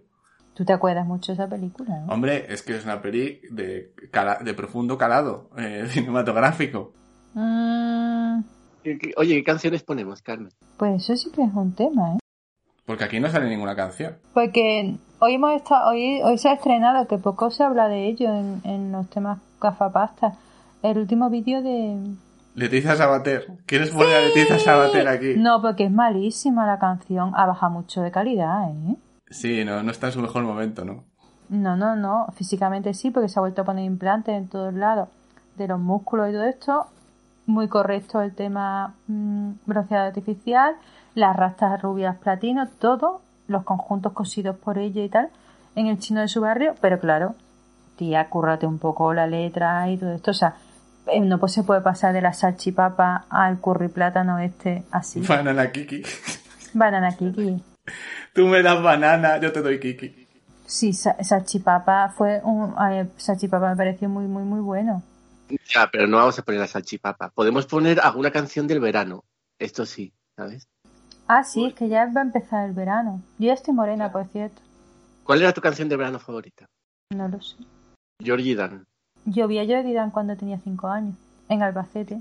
[0.54, 2.12] Tú te acuerdas mucho de esa película, ¿no?
[2.12, 6.92] Hombre, es que es una peli de, cala- de profundo calado eh, cinematográfico.
[7.34, 8.42] Mm,
[8.82, 10.52] ¿Qué- qué- Oye, ¿qué canciones ponemos, Carmen?
[10.76, 12.18] pues eso sí que es un tema, ¿eh?
[12.86, 14.16] Porque aquí no sale ninguna canción.
[14.34, 18.32] Porque hoy hemos estado, hoy, hoy se ha estrenado, que poco se habla de ello
[18.34, 20.34] en, en los temas gafapasta,
[20.82, 22.14] el último vídeo de...
[22.54, 23.46] Leticia Sabater.
[23.66, 25.34] ¿Quieres poner a Leticia Sabater aquí?
[25.36, 28.96] No, porque es malísima la canción, ha bajado mucho de calidad, ¿eh?
[29.28, 31.04] Sí, no, no está en su mejor momento, ¿no?
[31.50, 32.26] No, no, no.
[32.34, 35.08] Físicamente sí, porque se ha vuelto a poner implantes en todos lados
[35.56, 36.86] de los músculos y todo esto.
[37.50, 40.76] Muy correcto el tema mm, bronceado artificial,
[41.16, 45.30] las rastas rubias platino, todo, los conjuntos cosidos por ella y tal,
[45.74, 46.74] en el chino de su barrio.
[46.80, 47.34] Pero claro,
[47.96, 50.30] tía, cúrrate un poco la letra y todo esto.
[50.30, 50.54] O sea,
[51.08, 55.20] eh, no pues se puede pasar de la salchipapa al curry plátano este así.
[55.20, 56.02] Banana Kiki.
[56.72, 57.60] Banana kiki.
[58.32, 60.28] Tú me das banana, yo te doy Kiki.
[60.66, 62.74] Sí, sa- salchipapa fue un...
[62.78, 65.02] ay, salchipapa me pareció muy, muy, muy bueno.
[65.72, 67.30] Ya, pero no vamos a poner la salchipapa.
[67.30, 69.24] Podemos poner alguna canción del verano.
[69.58, 70.66] Esto sí, ¿sabes?
[71.26, 73.22] Ah, sí, es que ya va a empezar el verano.
[73.38, 74.60] Yo ya estoy morena, por cierto.
[75.24, 76.66] ¿Cuál era tu canción de verano favorita?
[77.10, 77.56] No lo sé.
[78.20, 78.84] Georgie Dan.
[79.24, 81.14] Yo vi a Jordi Dan cuando tenía 5 años,
[81.48, 82.20] en Albacete,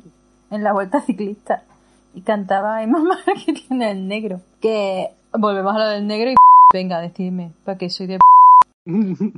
[0.52, 1.64] en la vuelta ciclista.
[2.14, 4.42] Y cantaba Ay mamá que tiene el negro.
[4.62, 6.36] Que volvemos a lo del negro y
[6.74, 8.20] venga, decidme, para que soy de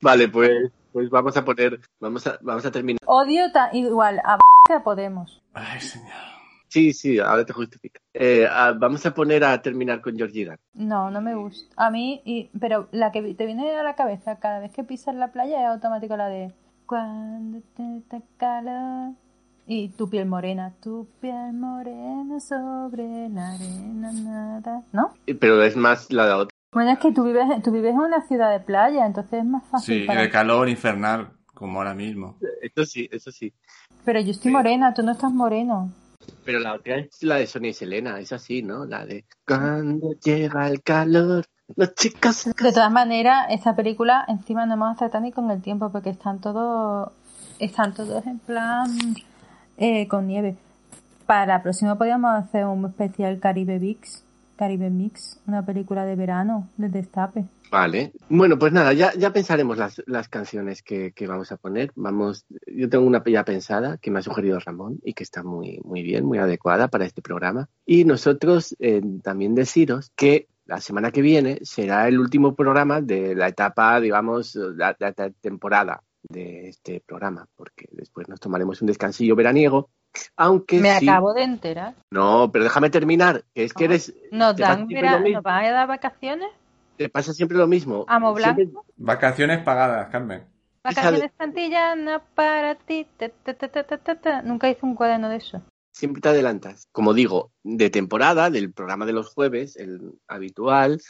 [0.00, 3.00] vale, pues, pues vamos a poner, vamos a, vamos a terminar.
[3.04, 4.38] odio ta- igual a
[4.70, 5.42] a Podemos.
[5.52, 6.08] Ay, señor.
[6.68, 8.00] Sí, sí, ahora te justifica.
[8.14, 8.46] Eh,
[8.78, 10.58] vamos a poner a terminar con Georgie Dan.
[10.72, 11.66] No, no me gusta.
[11.76, 15.14] A mí, y, pero la que te viene a la cabeza cada vez que pisas
[15.16, 16.52] la playa es automático la de
[16.86, 19.12] Cuando te da calor
[19.66, 25.12] y tu piel morena, tu piel morena sobre la arena nada, ¿no?
[25.40, 26.53] Pero es más la de otra.
[26.74, 29.62] Bueno, es que tú vives, tú vives en una ciudad de playa, entonces es más
[29.70, 32.36] fácil Sí, y para de calor infernal, como ahora mismo.
[32.60, 33.54] Eso sí, eso sí.
[34.04, 35.92] Pero yo estoy morena, tú no estás moreno.
[36.44, 38.84] Pero la otra es la de Sonia y Selena, es así, ¿no?
[38.84, 41.44] La de Cuando llega el calor,
[41.76, 45.50] los chicos se De todas maneras, esta película encima no vamos a tratar ni con
[45.50, 47.10] el tiempo porque están todos
[47.58, 48.90] están todos en plan
[49.76, 50.56] eh, con nieve.
[51.26, 54.24] Para la próxima podríamos hacer un especial Caribe Mix,
[54.56, 57.44] Caribe Mix, una película de verano del Destape.
[57.70, 58.12] Vale.
[58.28, 61.90] Bueno, pues nada, ya, ya pensaremos las, canciones que, vamos a poner.
[61.96, 65.80] Vamos, yo tengo una ya pensada que me ha sugerido Ramón y que está muy,
[65.84, 67.68] muy bien, muy adecuada para este programa.
[67.84, 73.34] Y nosotros eh, también deciros que la semana que viene será el último programa de
[73.34, 79.36] la etapa, digamos, la- la temporada de este programa, porque después nos tomaremos un descansillo
[79.36, 79.90] veraniego.
[80.36, 81.94] Aunque Me sí- acabo de enterar.
[82.10, 84.14] No, pero déjame terminar, que es que eres.
[84.30, 85.36] ¿Nos dan vera- mismo.
[85.36, 86.48] ¿Nos van a dar vacaciones?
[86.96, 88.04] Te pasa siempre lo mismo.
[88.08, 88.68] Amo Siempre-.
[88.96, 90.44] Vacaciones pagadas, Carmen.
[90.84, 93.06] Vacaciones santillanas para ti.
[93.16, 94.42] ta, ta, ta, ta, ta, ta, ta.
[94.42, 95.62] Nunca hice un cuaderno de eso.
[95.92, 96.88] siempre te adelantas.
[96.92, 101.00] Como digo, de temporada, del programa de los jueves, el habitual,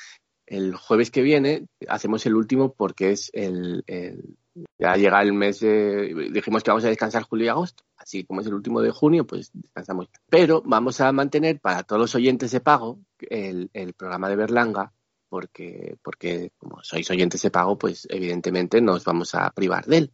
[0.47, 4.37] el jueves que viene hacemos el último porque es el, el-
[4.79, 8.41] ya llega el mes de, dijimos que vamos a descansar julio y agosto, así como
[8.41, 10.09] es el último de junio, pues descansamos.
[10.29, 14.93] Pero vamos a mantener para todos los oyentes de pago el, el programa de Berlanga
[15.35, 20.13] porque, porque como sois oyentes de pago, pues evidentemente nos vamos a privar de él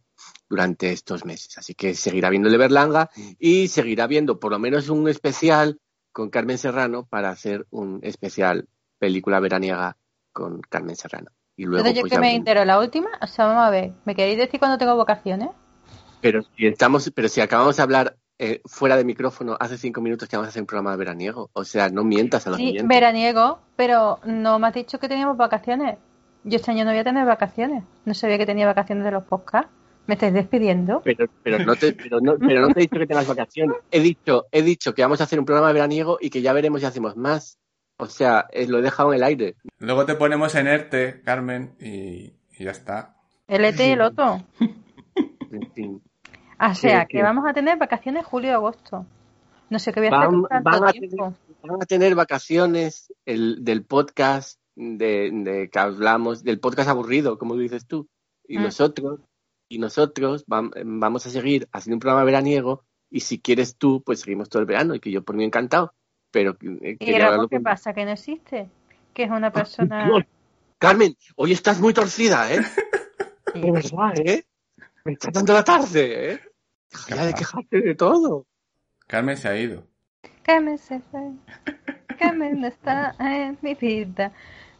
[0.49, 1.59] durante estos meses.
[1.59, 5.79] Así que seguirá viendo el de Berlanga y seguirá viendo por lo menos un especial
[6.11, 9.95] con Carmen Serrano para hacer un especial película veraniega
[10.31, 11.29] con Carmen Serrano.
[11.61, 13.91] Y luego, Entonces yo pues, que me entero, la última, o sea, vamos a ver,
[14.03, 15.49] ¿me queréis decir cuándo tengo vacaciones?
[16.19, 20.27] pero si estamos, pero si acabamos de hablar eh, fuera de micrófono hace cinco minutos
[20.27, 22.87] que vamos a hacer un programa veraniego, o sea, no mientas a los Sí, oyentes.
[22.87, 25.99] veraniego, pero no me has dicho que teníamos vacaciones.
[26.43, 27.83] Yo este año no voy a tener vacaciones.
[28.05, 29.69] No sabía que tenía vacaciones de los podcasts.
[30.07, 31.01] ¿Me estáis despidiendo?
[31.03, 33.77] Pero, pero no te, pero no, pero no te he dicho que tengas vacaciones.
[33.91, 36.81] He dicho, he dicho que vamos a hacer un programa veraniego y que ya veremos
[36.81, 37.59] si hacemos más.
[38.01, 39.55] O sea, eh, lo he dejado en el aire.
[39.79, 43.15] Luego te ponemos en ERTE, Carmen, y, y ya está.
[43.47, 44.43] El ET y el otro.
[45.51, 46.01] En fin.
[46.59, 47.23] O sea, Sí, que sí.
[47.23, 49.05] vamos a tener vacaciones julio y agosto.
[49.69, 51.15] No sé qué voy a hacer Van, con tanto van a tiempo.
[51.17, 51.33] tener,
[51.71, 57.55] van a tener vacaciones el, del podcast de, de que hablamos, del podcast aburrido, como
[57.57, 58.07] dices tú.
[58.47, 58.63] Y Mm.
[58.63, 59.19] nosotros,
[59.69, 64.21] y nosotros vam- vamos a seguir haciendo un programa veraniego y si quieres tú, pues
[64.21, 65.93] seguimos todo el verano y que yo por mí encantado.
[66.31, 67.93] Pero eh, ¿Y Ramón qué con- pasa?
[67.93, 68.69] ¿Que no existe?
[69.13, 70.05] Que es una persona...
[70.05, 70.23] Dios,
[70.77, 72.61] Carmen, hoy estás muy torcida, ¿eh?
[73.53, 74.45] De verdad, ¿eh?
[75.03, 76.39] Me está dando la tarde, ¿eh?
[76.91, 78.45] Deja ya de quejarte de todo.
[79.07, 79.85] Carmen se ha ido.
[80.43, 81.21] Carmen se fue.
[82.17, 84.31] Carmen no está en mi vida.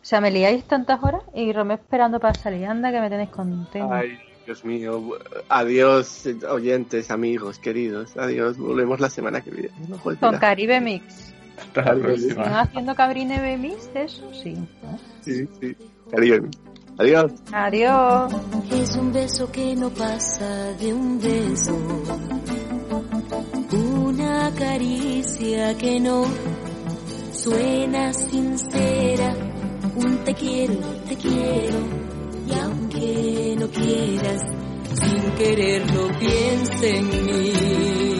[0.01, 2.65] O sea, me liáis tantas horas y Romeo esperando para salir.
[2.65, 3.93] Anda, que me tenéis contento.
[3.93, 5.17] Ay, Dios mío.
[5.49, 8.17] Adiós, oyentes, amigos, queridos.
[8.17, 9.71] Adiós, volvemos la semana que viene.
[9.87, 10.17] No Con.
[10.39, 11.33] Caribe Mix.
[11.75, 12.17] Hasta la Carmen.
[12.17, 12.61] ¿Siguen próxima.
[12.61, 14.33] haciendo Caribe Mix de eso?
[14.33, 14.55] Sí.
[15.21, 15.75] Sí, sí.
[16.11, 16.49] Cariño.
[16.97, 17.31] Adiós.
[17.51, 18.33] Adiós.
[18.71, 21.77] Es un beso que no pasa de un beso.
[23.71, 26.23] Una caricia que no
[27.31, 29.33] suena sincera.
[29.95, 30.73] Un te quiero,
[31.07, 31.77] te quiero.
[32.47, 34.41] Y aunque no quieras,
[34.93, 38.10] sin quererlo piensa en mí.